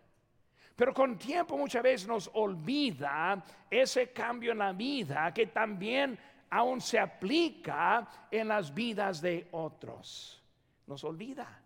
Pero 0.76 0.94
con 0.94 1.18
tiempo 1.18 1.58
muchas 1.58 1.84
veces 1.84 2.08
nos 2.08 2.30
olvida 2.34 3.44
ese 3.70 4.12
cambio 4.12 4.54
en 4.54 4.58
la 4.58 4.74
vida 4.74 5.34
que 5.34 5.48
también 5.48 6.18
aún 6.50 6.82
se 6.82 7.00
aplica 7.00 8.28
en 8.32 8.48
las 8.48 8.74
vidas 8.74 9.22
de 9.22 9.48
otros. 9.52 10.42
Nos 10.88 11.04
olvida. 11.04 11.63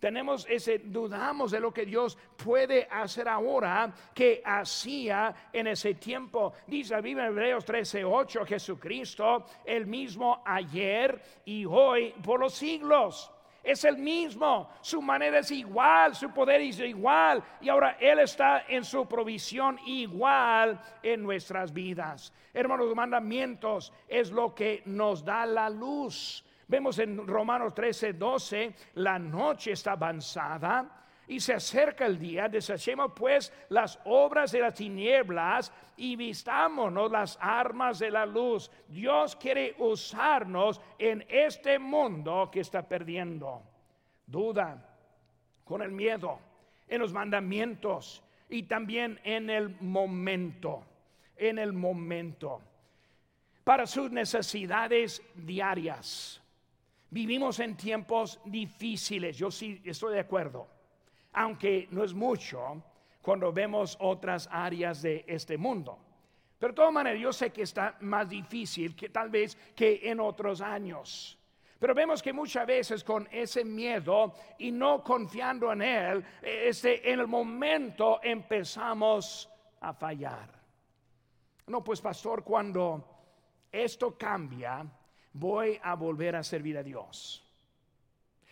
Tenemos 0.00 0.46
ese, 0.48 0.78
dudamos 0.78 1.50
de 1.50 1.60
lo 1.60 1.72
que 1.72 1.84
Dios 1.84 2.16
puede 2.42 2.88
hacer 2.90 3.28
ahora 3.28 3.92
que 4.14 4.42
hacía 4.44 5.34
en 5.52 5.66
ese 5.66 5.94
tiempo. 5.94 6.54
Dice 6.66 6.94
la 6.94 7.02
Biblia 7.02 7.26
en 7.26 7.32
Hebreos 7.32 7.66
13:8, 7.66 8.46
Jesucristo, 8.46 9.44
el 9.64 9.86
mismo 9.86 10.42
ayer 10.44 11.20
y 11.44 11.66
hoy 11.66 12.14
por 12.22 12.40
los 12.40 12.54
siglos. 12.54 13.30
Es 13.62 13.84
el 13.84 13.98
mismo, 13.98 14.70
su 14.80 15.02
manera 15.02 15.40
es 15.40 15.50
igual, 15.50 16.14
su 16.14 16.30
poder 16.30 16.62
es 16.62 16.80
igual 16.80 17.44
y 17.60 17.68
ahora 17.68 17.98
Él 18.00 18.20
está 18.20 18.64
en 18.66 18.84
su 18.84 19.06
provisión 19.06 19.78
igual 19.84 20.80
en 21.02 21.22
nuestras 21.22 21.70
vidas. 21.70 22.32
Hermanos, 22.54 22.86
los 22.86 22.96
mandamientos 22.96 23.92
es 24.08 24.30
lo 24.30 24.54
que 24.54 24.82
nos 24.86 25.22
da 25.26 25.44
la 25.44 25.68
luz 25.68 26.42
Vemos 26.70 27.00
en 27.00 27.26
Romanos 27.26 27.74
13, 27.74 28.12
12, 28.12 28.74
la 28.94 29.18
noche 29.18 29.72
está 29.72 29.92
avanzada 29.92 31.04
y 31.26 31.40
se 31.40 31.54
acerca 31.54 32.06
el 32.06 32.16
día. 32.16 32.48
Desechemos 32.48 33.10
pues 33.16 33.52
las 33.70 33.98
obras 34.04 34.52
de 34.52 34.60
las 34.60 34.74
tinieblas 34.74 35.72
y 35.96 36.14
vistámonos 36.14 37.10
las 37.10 37.36
armas 37.40 37.98
de 37.98 38.12
la 38.12 38.24
luz. 38.24 38.70
Dios 38.86 39.34
quiere 39.34 39.74
usarnos 39.78 40.80
en 40.96 41.26
este 41.28 41.80
mundo 41.80 42.48
que 42.52 42.60
está 42.60 42.86
perdiendo. 42.86 43.64
Duda 44.24 44.80
con 45.64 45.82
el 45.82 45.90
miedo, 45.90 46.38
en 46.86 47.00
los 47.00 47.12
mandamientos 47.12 48.22
y 48.48 48.62
también 48.62 49.18
en 49.24 49.50
el 49.50 49.70
momento, 49.80 50.84
en 51.36 51.58
el 51.58 51.72
momento, 51.72 52.60
para 53.64 53.88
sus 53.88 54.12
necesidades 54.12 55.20
diarias. 55.34 56.39
Vivimos 57.10 57.58
en 57.58 57.76
tiempos 57.76 58.40
difíciles, 58.44 59.36
yo 59.36 59.50
sí 59.50 59.82
estoy 59.84 60.14
de 60.14 60.20
acuerdo, 60.20 60.68
aunque 61.32 61.88
no 61.90 62.04
es 62.04 62.14
mucho 62.14 62.82
cuando 63.20 63.52
vemos 63.52 63.96
otras 64.00 64.48
áreas 64.50 65.02
de 65.02 65.24
este 65.26 65.58
mundo. 65.58 65.98
Pero 66.58 66.72
de 66.72 66.76
todas 66.76 66.92
maneras, 66.92 67.20
yo 67.20 67.32
sé 67.32 67.50
que 67.50 67.62
está 67.62 67.96
más 68.00 68.28
difícil 68.28 68.94
que 68.94 69.08
tal 69.08 69.28
vez 69.28 69.56
que 69.74 70.00
en 70.04 70.20
otros 70.20 70.60
años. 70.60 71.36
Pero 71.80 71.94
vemos 71.94 72.22
que 72.22 72.32
muchas 72.32 72.66
veces 72.66 73.02
con 73.02 73.26
ese 73.32 73.64
miedo 73.64 74.34
y 74.58 74.70
no 74.70 75.02
confiando 75.02 75.72
en 75.72 75.82
Él, 75.82 76.24
este, 76.42 77.10
en 77.10 77.18
el 77.18 77.26
momento 77.26 78.20
empezamos 78.22 79.48
a 79.80 79.94
fallar. 79.94 80.60
No, 81.66 81.82
pues 81.82 82.00
pastor, 82.00 82.44
cuando 82.44 83.02
esto 83.72 84.16
cambia, 84.18 84.84
voy 85.32 85.78
a 85.82 85.94
volver 85.94 86.36
a 86.36 86.42
servir 86.42 86.78
a 86.78 86.82
Dios. 86.82 87.44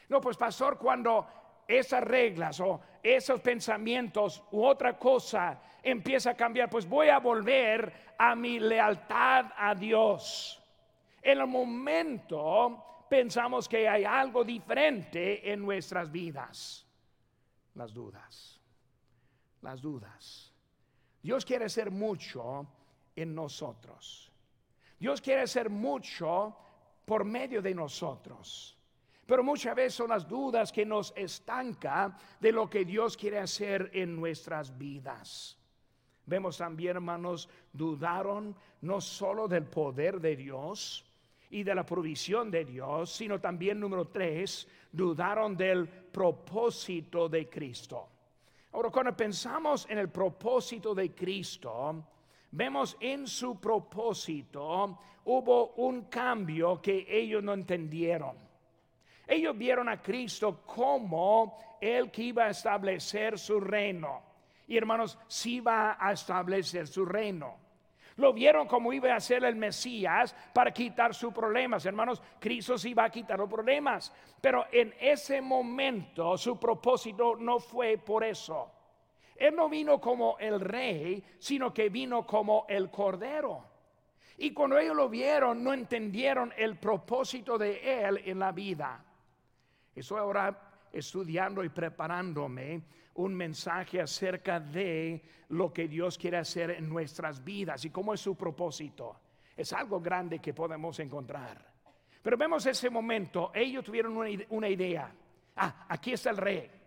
No, 0.08 0.20
pues 0.20 0.36
pastor, 0.36 0.78
cuando 0.78 1.26
esas 1.66 2.02
reglas 2.02 2.60
o 2.60 2.80
esos 3.02 3.40
pensamientos 3.40 4.42
u 4.52 4.64
otra 4.64 4.98
cosa 4.98 5.60
empieza 5.82 6.30
a 6.30 6.34
cambiar, 6.34 6.70
pues 6.70 6.88
voy 6.88 7.08
a 7.08 7.18
volver 7.18 8.14
a 8.18 8.34
mi 8.34 8.58
lealtad 8.58 9.46
a 9.56 9.74
Dios. 9.74 10.62
En 11.20 11.38
el 11.38 11.46
momento 11.46 13.04
pensamos 13.08 13.68
que 13.68 13.88
hay 13.88 14.04
algo 14.04 14.44
diferente 14.44 15.52
en 15.52 15.60
nuestras 15.60 16.10
vidas. 16.10 16.86
Las 17.74 17.92
dudas, 17.92 18.60
las 19.62 19.80
dudas. 19.80 20.52
Dios 21.22 21.44
quiere 21.44 21.66
hacer 21.66 21.90
mucho 21.90 22.66
en 23.14 23.34
nosotros. 23.34 24.32
Dios 24.98 25.20
quiere 25.20 25.42
hacer 25.42 25.70
mucho 25.70 26.56
por 27.08 27.24
medio 27.24 27.62
de 27.62 27.74
nosotros. 27.74 28.76
Pero 29.24 29.42
muchas 29.42 29.74
veces 29.74 29.94
son 29.94 30.10
las 30.10 30.28
dudas 30.28 30.70
que 30.70 30.84
nos 30.84 31.14
estanca 31.16 32.14
de 32.38 32.52
lo 32.52 32.68
que 32.68 32.84
Dios 32.84 33.16
quiere 33.16 33.38
hacer 33.38 33.90
en 33.94 34.14
nuestras 34.14 34.76
vidas. 34.76 35.58
Vemos 36.26 36.58
también, 36.58 36.96
hermanos, 36.96 37.48
dudaron 37.72 38.54
no 38.82 39.00
solo 39.00 39.48
del 39.48 39.64
poder 39.64 40.20
de 40.20 40.36
Dios 40.36 41.06
y 41.48 41.62
de 41.62 41.74
la 41.74 41.86
provisión 41.86 42.50
de 42.50 42.66
Dios, 42.66 43.10
sino 43.10 43.40
también, 43.40 43.80
número 43.80 44.08
tres, 44.08 44.68
dudaron 44.92 45.56
del 45.56 45.88
propósito 45.88 47.26
de 47.26 47.48
Cristo. 47.48 48.06
Ahora, 48.72 48.90
cuando 48.90 49.16
pensamos 49.16 49.86
en 49.88 49.96
el 49.96 50.10
propósito 50.10 50.94
de 50.94 51.14
Cristo, 51.14 52.04
vemos 52.50 52.96
en 53.00 53.26
su 53.26 53.60
propósito 53.60 54.98
hubo 55.24 55.74
un 55.76 56.04
cambio 56.04 56.80
que 56.80 57.06
ellos 57.08 57.42
no 57.42 57.52
entendieron. 57.52 58.36
Ellos 59.26 59.56
vieron 59.58 59.88
a 59.88 60.00
Cristo 60.00 60.62
como 60.64 61.58
el 61.80 62.10
que 62.10 62.22
iba 62.22 62.44
a 62.44 62.50
establecer 62.50 63.38
su 63.38 63.60
reino. 63.60 64.22
Y 64.66 64.76
hermanos, 64.76 65.18
sí 65.28 65.60
va 65.60 65.98
a 66.00 66.12
establecer 66.12 66.86
su 66.86 67.04
reino. 67.04 67.56
Lo 68.16 68.32
vieron 68.32 68.66
como 68.66 68.92
iba 68.92 69.14
a 69.14 69.20
ser 69.20 69.44
el 69.44 69.54
Mesías 69.54 70.34
para 70.52 70.72
quitar 70.72 71.14
sus 71.14 71.32
problemas. 71.32 71.84
Hermanos, 71.86 72.22
Cristo 72.40 72.76
sí 72.76 72.94
va 72.94 73.04
a 73.04 73.10
quitar 73.10 73.38
los 73.38 73.48
problemas. 73.48 74.12
Pero 74.40 74.66
en 74.72 74.94
ese 74.98 75.40
momento 75.40 76.36
su 76.36 76.58
propósito 76.58 77.36
no 77.36 77.60
fue 77.60 77.98
por 77.98 78.24
eso. 78.24 78.72
Él 79.38 79.54
no 79.54 79.68
vino 79.68 80.00
como 80.00 80.36
el 80.38 80.60
rey, 80.60 81.22
sino 81.38 81.72
que 81.72 81.88
vino 81.88 82.26
como 82.26 82.66
el 82.68 82.90
cordero. 82.90 83.64
Y 84.36 84.52
cuando 84.52 84.78
ellos 84.78 84.96
lo 84.96 85.08
vieron, 85.08 85.62
no 85.62 85.72
entendieron 85.72 86.52
el 86.56 86.76
propósito 86.76 87.56
de 87.56 88.04
Él 88.04 88.20
en 88.24 88.38
la 88.38 88.52
vida. 88.52 89.04
Estoy 89.94 90.18
ahora 90.18 90.86
estudiando 90.92 91.62
y 91.62 91.68
preparándome 91.68 92.82
un 93.14 93.34
mensaje 93.34 94.00
acerca 94.00 94.60
de 94.60 95.22
lo 95.50 95.72
que 95.72 95.88
Dios 95.88 96.18
quiere 96.18 96.38
hacer 96.38 96.70
en 96.70 96.88
nuestras 96.88 97.42
vidas 97.42 97.84
y 97.84 97.90
cómo 97.90 98.14
es 98.14 98.20
su 98.20 98.36
propósito. 98.36 99.20
Es 99.56 99.72
algo 99.72 100.00
grande 100.00 100.38
que 100.40 100.54
podemos 100.54 100.98
encontrar. 101.00 101.64
Pero 102.22 102.36
vemos 102.36 102.66
ese 102.66 102.90
momento, 102.90 103.50
ellos 103.54 103.84
tuvieron 103.84 104.16
una 104.50 104.68
idea. 104.68 105.12
Ah, 105.56 105.86
aquí 105.88 106.12
está 106.12 106.30
el 106.30 106.36
rey. 106.36 106.77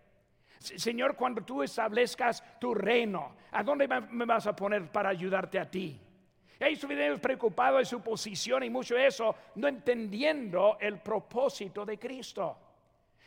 Señor, 0.62 1.16
cuando 1.16 1.42
tú 1.42 1.62
establezcas 1.62 2.42
tu 2.58 2.74
reino, 2.74 3.34
¿a 3.50 3.62
dónde 3.62 3.88
me 3.88 4.24
vas 4.24 4.46
a 4.46 4.54
poner 4.54 4.90
para 4.90 5.10
ayudarte 5.10 5.58
a 5.58 5.70
ti? 5.70 6.00
Ellos 6.58 6.74
estuvieron 6.74 7.18
preocupados 7.18 7.80
de 7.80 7.84
su 7.86 8.00
posición 8.00 8.62
y 8.62 8.70
mucho 8.70 8.94
de 8.94 9.08
eso, 9.08 9.34
no 9.56 9.66
entendiendo 9.66 10.78
el 10.80 11.00
propósito 11.00 11.84
de 11.84 11.98
Cristo. 11.98 12.56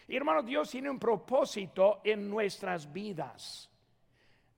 Y 0.08 0.16
hermano, 0.16 0.42
Dios 0.42 0.70
tiene 0.70 0.90
un 0.90 1.00
propósito 1.00 2.00
en 2.04 2.30
nuestras 2.30 2.92
vidas. 2.92 3.70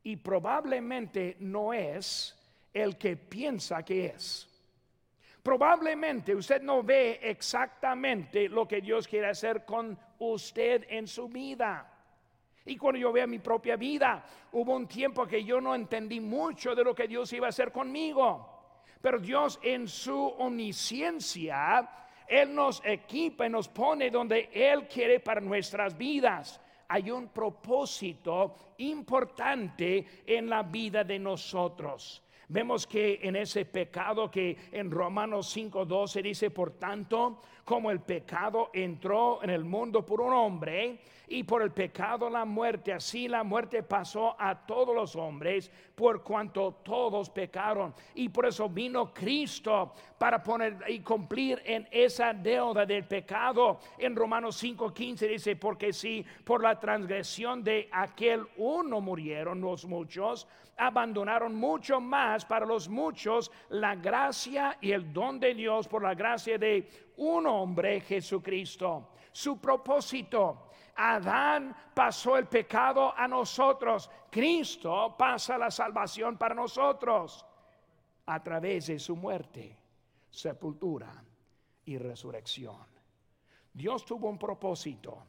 Y 0.04 0.18
probablemente 0.18 1.38
no 1.40 1.74
es 1.74 2.38
el 2.72 2.98
que 2.98 3.18
piensa 3.18 3.84
que 3.84 4.06
es. 4.06 4.48
Probablemente 5.42 6.36
usted 6.36 6.62
no 6.62 6.84
ve 6.84 7.20
exactamente 7.24 8.48
lo 8.48 8.68
que 8.68 8.82
Dios 8.82 9.08
quiere 9.08 9.28
hacer 9.28 9.66
con 9.66 9.98
usted 10.20 10.86
en 10.90 11.08
su 11.08 11.30
vida. 11.30 11.96
Y 12.67 12.75
cuando 12.75 12.99
yo 12.99 13.13
veo 13.13 13.25
mi 13.27 13.39
propia 13.39 13.77
vida, 13.77 14.23
hubo 14.51 14.75
un 14.75 14.88
tiempo 14.88 15.25
que 15.25 15.41
yo 15.41 15.62
no 15.62 15.73
entendí 15.73 16.19
mucho 16.19 16.75
de 16.75 16.84
lo 16.84 16.93
que 16.93 17.08
Dios 17.08 17.32
iba 17.32 17.47
a 17.47 17.49
hacer 17.49 17.71
conmigo. 17.71 18.84
Pero 19.01 19.19
Dios 19.19 19.58
en 19.63 19.88
su 19.88 20.17
omnisciencia, 20.17 21.89
Él 22.27 22.53
nos 22.53 22.82
equipa 22.84 23.45
y 23.45 23.49
nos 23.49 23.69
pone 23.69 24.10
donde 24.10 24.49
Él 24.51 24.86
quiere 24.86 25.21
para 25.21 25.39
nuestras 25.39 25.97
vidas. 25.97 26.60
Hay 26.89 27.10
un 27.10 27.30
propósito 27.30 28.56
importante 28.80 30.06
en 30.25 30.49
la 30.49 30.63
vida 30.63 31.06
de 31.06 31.19
nosotros. 31.19 32.21
Vemos 32.49 32.86
que 32.86 33.19
en 33.21 33.38
ese 33.38 33.63
pecado 33.65 34.30
que 34.30 34.58
en 34.71 34.91
Romanos 34.91 35.56
5:12 35.56 36.21
dice, 36.21 36.49
por 36.49 36.71
tanto, 36.71 37.41
como 37.63 37.91
el 37.91 38.01
pecado 38.01 38.71
entró 38.73 39.41
en 39.41 39.51
el 39.51 39.63
mundo 39.63 40.06
por 40.06 40.19
un 40.19 40.34
hombre 40.34 41.01
y 41.28 41.44
por 41.44 41.62
el 41.62 41.72
pecado 41.72 42.30
la 42.30 42.46
muerte, 42.46 42.94
así 42.94 43.28
la 43.28 43.44
muerte 43.44 43.84
pasó 43.84 44.36
a 44.40 44.66
todos 44.66 44.96
los 44.96 45.16
hombres 45.16 45.70
por 45.94 46.24
cuanto 46.24 46.80
todos 46.84 47.30
pecaron. 47.30 47.94
Y 48.16 48.30
por 48.30 48.46
eso 48.46 48.70
vino 48.70 49.13
Cristo 49.13 49.94
para 50.18 50.42
poner 50.42 50.78
y 50.88 51.02
cumplir 51.02 51.62
en 51.66 51.88
esa 51.92 52.34
deuda 52.34 52.86
del 52.86 53.06
pecado. 53.06 53.80
En 53.98 54.16
Romanos 54.16 54.63
5:15 54.63 55.28
dice, 55.28 55.56
porque 55.58 55.92
si 55.92 56.26
por 56.46 56.63
la 56.63 56.80
transgresión 56.80 57.63
de 57.63 57.90
aquel 57.92 58.48
uno 58.56 59.02
murieron 59.02 59.60
los 59.60 59.86
muchos, 59.86 60.48
abandonaron 60.78 61.56
mucho 61.56 62.00
más 62.00 62.46
para 62.46 62.66
los 62.66 62.88
muchos 62.88 63.52
la 63.70 63.96
gracia 63.96 64.78
y 64.80 64.92
el 64.92 65.12
don 65.12 65.40
de 65.40 65.54
Dios 65.54 65.88
por 65.88 66.04
la 66.04 66.13
gracia 66.13 66.58
de 66.58 66.88
un 67.18 67.48
hombre 67.48 68.00
Jesucristo. 68.02 69.10
Su 69.32 69.60
propósito. 69.60 70.66
Adán 70.97 71.75
pasó 71.93 72.38
el 72.38 72.47
pecado 72.47 73.13
a 73.15 73.27
nosotros. 73.27 74.10
Cristo 74.31 75.15
pasa 75.17 75.57
la 75.57 75.69
salvación 75.69 76.38
para 76.38 76.55
nosotros 76.55 77.45
a 78.25 78.43
través 78.43 78.88
de 78.88 78.99
su 78.99 79.15
muerte, 79.15 79.77
sepultura 80.29 81.23
y 81.86 81.97
resurrección. 81.97 82.86
Dios 83.71 84.05
tuvo 84.05 84.27
un 84.27 84.39
propósito. 84.39 85.23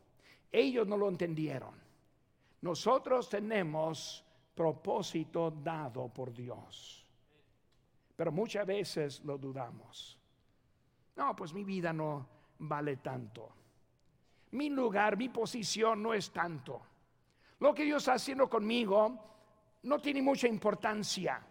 Ellos 0.50 0.86
no 0.86 0.96
lo 0.96 1.08
entendieron. 1.08 1.74
Nosotros 2.62 3.28
tenemos 3.28 4.24
propósito 4.54 5.50
dado 5.50 6.08
por 6.08 6.32
Dios. 6.32 7.06
Pero 8.16 8.32
muchas 8.32 8.66
veces 8.66 9.22
lo 9.24 9.36
dudamos. 9.36 10.18
No, 11.14 11.36
pues 11.36 11.52
mi 11.52 11.62
vida 11.62 11.92
no 11.92 12.26
vale 12.58 12.96
tanto. 12.96 13.57
Mi 14.52 14.70
lugar, 14.70 15.16
mi 15.16 15.28
posición 15.28 16.02
no 16.02 16.14
es 16.14 16.30
tanto. 16.30 16.82
Lo 17.60 17.74
que 17.74 17.84
Dios 17.84 18.02
está 18.02 18.14
haciendo 18.14 18.48
conmigo 18.48 19.28
no 19.82 19.98
tiene 19.98 20.22
mucha 20.22 20.48
importancia. 20.48 21.44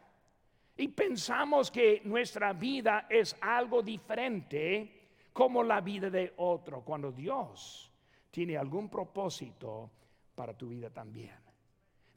Y 0.78 0.88
pensamos 0.90 1.72
que 1.72 2.02
nuestra 2.06 2.54
vida 2.54 3.08
es 3.10 3.36
algo 3.42 3.82
diferente 3.82 5.10
como 5.34 5.64
la 5.64 5.82
vida 5.82 6.10
de 6.10 6.34
otro, 6.38 6.82
cuando 6.82 7.12
Dios 7.12 7.92
tiene 8.32 8.58
algún 8.58 8.90
propósito 8.90 9.90
para 10.36 10.56
tu 10.56 10.70
vida 10.70 10.90
también. 10.90 11.47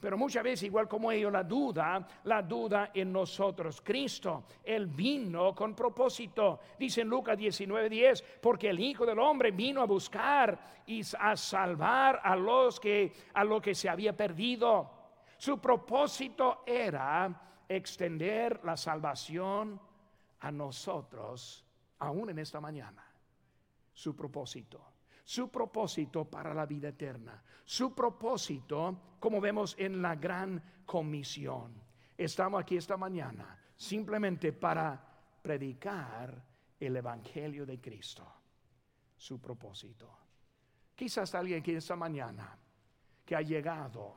Pero 0.00 0.16
muchas 0.16 0.42
veces, 0.42 0.62
igual 0.64 0.88
como 0.88 1.12
ellos, 1.12 1.30
la 1.30 1.44
duda, 1.44 2.06
la 2.24 2.40
duda 2.40 2.90
en 2.94 3.12
nosotros. 3.12 3.82
Cristo, 3.82 4.44
Él 4.64 4.86
vino 4.86 5.54
con 5.54 5.74
propósito. 5.74 6.60
Dice 6.78 7.02
en 7.02 7.08
Lucas 7.08 7.38
19:10, 7.38 8.24
porque 8.40 8.70
el 8.70 8.80
Hijo 8.80 9.04
del 9.04 9.18
Hombre 9.18 9.50
vino 9.50 9.82
a 9.82 9.86
buscar 9.86 10.58
y 10.86 11.02
a 11.18 11.36
salvar 11.36 12.20
a 12.24 12.34
los 12.34 12.80
que, 12.80 13.12
a 13.34 13.44
lo 13.44 13.60
que 13.60 13.74
se 13.74 13.90
había 13.90 14.16
perdido. 14.16 14.90
Su 15.36 15.60
propósito 15.60 16.62
era 16.66 17.62
extender 17.68 18.64
la 18.64 18.78
salvación 18.78 19.78
a 20.40 20.50
nosotros, 20.50 21.64
aún 21.98 22.30
en 22.30 22.38
esta 22.38 22.58
mañana. 22.58 23.04
Su 23.92 24.16
propósito 24.16 24.89
su 25.31 25.49
propósito 25.49 26.25
para 26.25 26.53
la 26.53 26.66
vida 26.66 26.88
eterna, 26.88 27.40
su 27.64 27.95
propósito, 27.95 29.14
como 29.21 29.40
vemos 29.40 29.77
en 29.79 30.03
la 30.03 30.16
gran 30.16 30.61
comisión. 30.85 31.73
Estamos 32.19 32.61
aquí 32.61 32.77
esta 32.77 32.97
mañana 32.97 33.57
simplemente 33.77 34.53
para 34.53 35.01
predicar 35.40 36.45
el 36.81 36.97
Evangelio 36.97 37.64
de 37.64 37.81
Cristo, 37.81 38.27
su 39.16 39.40
propósito. 39.40 40.11
Quizás 40.97 41.33
alguien 41.37 41.61
aquí 41.61 41.77
esta 41.77 41.95
mañana 41.95 42.59
que 43.25 43.37
ha 43.37 43.43
llegado 43.43 44.16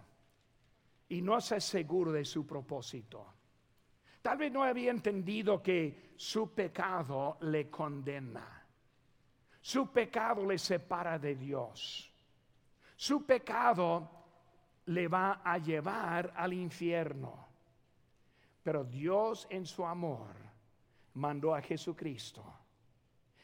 y 1.10 1.22
no 1.22 1.40
se 1.42 1.62
seguro 1.62 2.12
de 2.12 2.26
su 2.26 2.44
propósito. 2.44 3.36
Tal 4.20 4.40
vez 4.40 4.52
no 4.52 4.64
había 4.64 4.90
entendido 4.90 5.62
que 5.62 6.16
su 6.16 6.56
pecado 6.56 7.38
le 7.42 7.70
condena 7.70 8.63
su 9.64 9.90
pecado 9.94 10.46
le 10.46 10.58
separa 10.58 11.18
de 11.18 11.36
Dios. 11.36 12.12
Su 12.98 13.26
pecado 13.26 14.10
le 14.88 15.08
va 15.08 15.40
a 15.42 15.58
llevar 15.58 16.34
al 16.36 16.52
infierno. 16.52 17.48
Pero 18.62 18.84
Dios 18.84 19.48
en 19.50 19.66
su 19.66 19.86
amor 19.86 20.36
mandó 21.14 21.56
a 21.56 21.62
Jesucristo. 21.62 22.44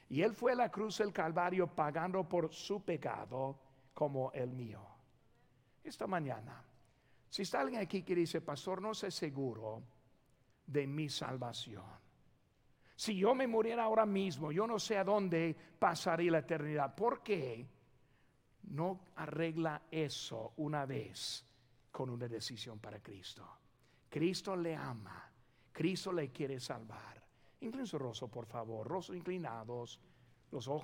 Y 0.09 0.21
Él 0.21 0.33
fue 0.33 0.51
a 0.51 0.55
la 0.55 0.69
cruz 0.69 0.97
del 0.97 1.13
Calvario 1.13 1.67
pagando 1.67 2.27
por 2.27 2.53
su 2.53 2.83
pecado 2.83 3.57
como 3.93 4.29
el 4.33 4.51
mío. 4.51 4.81
Esta 5.81 6.05
mañana, 6.05 6.61
si 7.29 7.43
está 7.43 7.61
alguien 7.61 7.79
aquí 7.79 8.03
que 8.03 8.13
dice, 8.15 8.41
pastor, 8.41 8.81
no 8.81 8.93
sé 8.93 9.09
seguro 9.09 9.81
de 10.67 10.85
mi 10.85 11.07
salvación. 11.07 12.08
Si 12.99 13.15
yo 13.15 13.33
me 13.33 13.47
muriera 13.47 13.85
ahora 13.85 14.05
mismo, 14.05 14.51
yo 14.51 14.67
no 14.67 14.77
sé 14.77 14.97
a 14.97 15.05
dónde 15.05 15.55
pasaría 15.79 16.33
la 16.33 16.39
eternidad. 16.39 16.93
¿Por 16.93 17.23
qué 17.23 17.65
no 18.63 18.99
arregla 19.15 19.83
eso 19.89 20.51
una 20.57 20.85
vez 20.85 21.45
con 21.93 22.09
una 22.09 22.27
decisión 22.27 22.77
para 22.79 22.99
Cristo? 23.01 23.47
Cristo 24.09 24.53
le 24.53 24.75
ama, 24.75 25.31
Cristo 25.71 26.11
le 26.11 26.29
quiere 26.29 26.59
salvar. 26.59 27.23
Inclina 27.61 27.85
su 27.85 27.97
rostro, 27.97 28.27
por 28.27 28.45
favor, 28.45 28.85
rostros 28.85 29.17
inclinados, 29.17 29.97
los 30.51 30.67
ojos 30.67 30.77